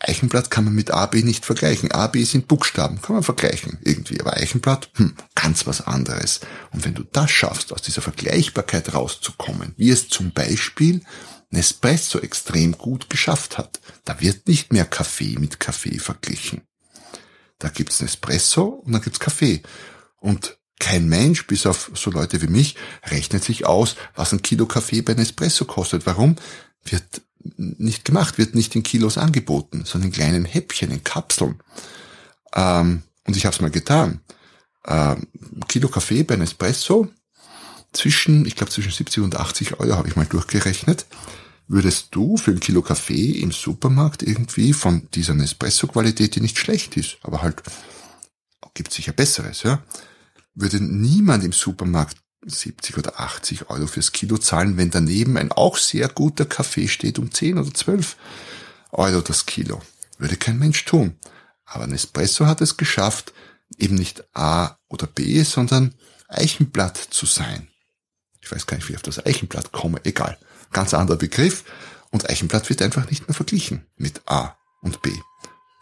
Eichenblatt 0.00 0.50
kann 0.50 0.64
man 0.64 0.74
mit 0.74 0.90
AB 0.90 1.16
nicht 1.16 1.44
vergleichen. 1.44 1.92
AB 1.92 2.16
sind 2.24 2.48
Buchstaben, 2.48 3.02
kann 3.02 3.14
man 3.14 3.22
vergleichen 3.22 3.78
irgendwie. 3.82 4.18
Aber 4.20 4.34
Eichenblatt, 4.34 4.90
hm, 4.94 5.14
ganz 5.42 5.66
was 5.66 5.80
anderes. 5.86 6.40
Und 6.72 6.84
wenn 6.84 6.94
du 6.94 7.04
das 7.04 7.30
schaffst, 7.30 7.72
aus 7.72 7.82
dieser 7.82 8.02
Vergleichbarkeit 8.02 8.94
rauszukommen, 8.94 9.74
wie 9.76 9.90
es 9.90 10.08
zum 10.08 10.32
Beispiel 10.32 11.02
Nespresso 11.50 12.18
extrem 12.20 12.72
gut 12.72 13.10
geschafft 13.10 13.58
hat, 13.58 13.80
da 14.04 14.20
wird 14.20 14.46
nicht 14.46 14.72
mehr 14.72 14.84
Kaffee 14.84 15.38
mit 15.38 15.58
Kaffee 15.58 15.98
verglichen. 15.98 16.62
Da 17.58 17.68
gibt's 17.68 18.00
Nespresso 18.00 18.64
und 18.64 18.92
dann 18.92 19.02
gibt's 19.02 19.20
Kaffee. 19.20 19.62
Und 20.20 20.58
kein 20.78 21.08
Mensch, 21.08 21.46
bis 21.46 21.66
auf 21.66 21.90
so 21.94 22.10
Leute 22.10 22.40
wie 22.40 22.46
mich, 22.46 22.76
rechnet 23.04 23.44
sich 23.44 23.66
aus, 23.66 23.96
was 24.14 24.32
ein 24.32 24.42
Kilo 24.42 24.66
Kaffee 24.66 25.02
bei 25.02 25.14
Nespresso 25.14 25.64
kostet. 25.64 26.06
Warum? 26.06 26.36
Wird 26.84 27.22
nicht 27.56 28.04
gemacht, 28.04 28.38
wird 28.38 28.54
nicht 28.54 28.74
in 28.76 28.82
Kilos 28.82 29.18
angeboten, 29.18 29.84
sondern 29.84 30.08
in 30.08 30.14
kleinen 30.14 30.44
Häppchen, 30.44 30.90
in 30.90 31.04
Kapseln. 31.04 31.60
Ähm, 32.54 33.02
und 33.26 33.36
ich 33.36 33.44
habe 33.44 33.54
es 33.54 33.60
mal 33.60 33.70
getan. 33.70 34.20
Ähm, 34.86 35.26
Kilo 35.68 35.88
Kaffee 35.88 36.22
bei 36.22 36.36
Nespresso 36.36 37.08
zwischen, 37.92 38.46
ich 38.46 38.56
glaube 38.56 38.72
zwischen 38.72 38.92
70 38.92 39.22
und 39.22 39.36
80 39.36 39.80
Euro 39.80 39.96
habe 39.96 40.08
ich 40.08 40.16
mal 40.16 40.26
durchgerechnet. 40.26 41.06
Würdest 41.66 42.08
du 42.10 42.36
für 42.36 42.50
ein 42.50 42.60
Kilo 42.60 42.82
Kaffee 42.82 43.30
im 43.40 43.52
Supermarkt 43.52 44.22
irgendwie 44.22 44.72
von 44.72 45.08
dieser 45.14 45.34
Nespresso-Qualität, 45.34 46.34
die 46.34 46.40
nicht 46.40 46.58
schlecht 46.58 46.96
ist, 46.96 47.18
aber 47.22 47.42
halt 47.42 47.62
gibt 48.74 48.92
sicher 48.92 49.12
besseres, 49.12 49.62
ja, 49.62 49.82
würde 50.54 50.82
niemand 50.82 51.44
im 51.44 51.52
Supermarkt 51.52 52.16
70 52.46 52.98
oder 52.98 53.20
80 53.20 53.68
Euro 53.68 53.86
fürs 53.86 54.12
Kilo 54.12 54.38
zahlen, 54.38 54.76
wenn 54.76 54.90
daneben 54.90 55.36
ein 55.36 55.52
auch 55.52 55.76
sehr 55.76 56.08
guter 56.08 56.46
Kaffee 56.46 56.88
steht 56.88 57.18
um 57.18 57.30
10 57.30 57.58
oder 57.58 57.72
12 57.72 58.16
Euro 58.92 59.20
das 59.20 59.46
Kilo. 59.46 59.82
Würde 60.18 60.36
kein 60.36 60.58
Mensch 60.58 60.84
tun. 60.84 61.16
Aber 61.64 61.86
Nespresso 61.86 62.46
hat 62.46 62.60
es 62.60 62.76
geschafft, 62.76 63.32
eben 63.78 63.94
nicht 63.94 64.24
A 64.34 64.76
oder 64.88 65.06
B, 65.06 65.42
sondern 65.42 65.94
Eichenblatt 66.28 66.96
zu 66.96 67.26
sein. 67.26 67.68
Ich 68.40 68.50
weiß 68.50 68.66
gar 68.66 68.76
nicht, 68.76 68.88
wie 68.88 68.92
ich 68.92 68.98
auf 68.98 69.02
das 69.02 69.24
Eichenblatt 69.24 69.72
komme, 69.72 70.00
egal. 70.04 70.38
Ganz 70.72 70.94
anderer 70.94 71.18
Begriff. 71.18 71.64
Und 72.10 72.28
Eichenblatt 72.28 72.68
wird 72.68 72.82
einfach 72.82 73.08
nicht 73.08 73.28
mehr 73.28 73.34
verglichen 73.34 73.86
mit 73.96 74.22
A 74.26 74.56
und 74.82 75.02
B. 75.02 75.12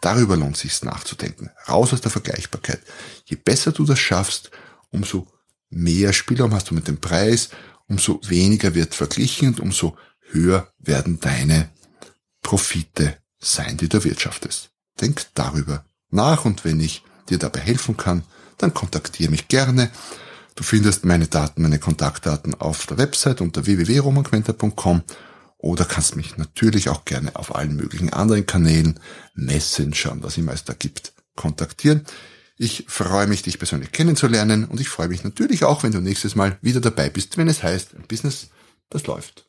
Darüber 0.01 0.37
lohnt 0.37 0.57
sich 0.57 0.81
nachzudenken. 0.83 1.49
Raus 1.67 1.93
aus 1.93 2.01
der 2.01 2.11
Vergleichbarkeit. 2.11 2.81
Je 3.25 3.35
besser 3.35 3.71
du 3.71 3.85
das 3.85 3.99
schaffst, 3.99 4.51
umso 4.91 5.27
mehr 5.69 6.13
Spielraum 6.13 6.53
hast 6.53 6.69
du 6.69 6.75
mit 6.75 6.87
dem 6.87 7.01
Preis, 7.01 7.49
umso 7.87 8.19
weniger 8.23 8.75
wird 8.75 8.93
verglichen 8.93 9.49
und 9.49 9.59
umso 9.59 9.97
höher 10.31 10.71
werden 10.77 11.19
deine 11.19 11.69
Profite 12.41 13.17
sein, 13.39 13.77
die 13.77 13.89
du 13.89 13.97
erwirtschaftest. 13.97 14.69
Denk 15.01 15.25
darüber 15.33 15.85
nach 16.11 16.45
und 16.45 16.65
wenn 16.65 16.79
ich 16.79 17.03
dir 17.29 17.37
dabei 17.37 17.59
helfen 17.59 17.97
kann, 17.97 18.23
dann 18.57 18.73
kontaktiere 18.73 19.31
mich 19.31 19.47
gerne. 19.47 19.89
Du 20.55 20.63
findest 20.63 21.05
meine 21.05 21.27
Daten, 21.27 21.61
meine 21.61 21.79
Kontaktdaten 21.79 22.53
auf 22.53 22.85
der 22.85 22.97
Website 22.97 23.41
unter 23.41 23.65
www.romanquenter.com 23.65 25.03
oder 25.57 25.85
kannst 25.85 26.15
mich 26.15 26.37
natürlich 26.37 26.89
auch 26.89 27.05
gerne 27.05 27.35
auf 27.35 27.55
allen 27.55 27.75
möglichen 27.75 28.11
anderen 28.11 28.45
Kanälen, 28.45 28.99
Messenger 29.35 30.11
und 30.11 30.23
was 30.23 30.37
immer 30.37 30.53
es 30.53 30.63
da 30.63 30.73
gibt, 30.73 31.13
kontaktieren. 31.35 32.05
Ich 32.57 32.85
freue 32.87 33.27
mich, 33.27 33.41
dich 33.41 33.57
persönlich 33.57 33.91
kennenzulernen 33.91 34.65
und 34.65 34.81
ich 34.81 34.89
freue 34.89 35.07
mich 35.07 35.23
natürlich 35.23 35.63
auch, 35.63 35.83
wenn 35.83 35.93
du 35.93 36.01
nächstes 36.01 36.35
Mal 36.35 36.57
wieder 36.61 36.81
dabei 36.81 37.09
bist, 37.09 37.37
wenn 37.37 37.47
es 37.47 37.63
heißt, 37.63 37.93
ein 37.95 38.07
Business, 38.07 38.49
das 38.89 39.07
läuft. 39.07 39.48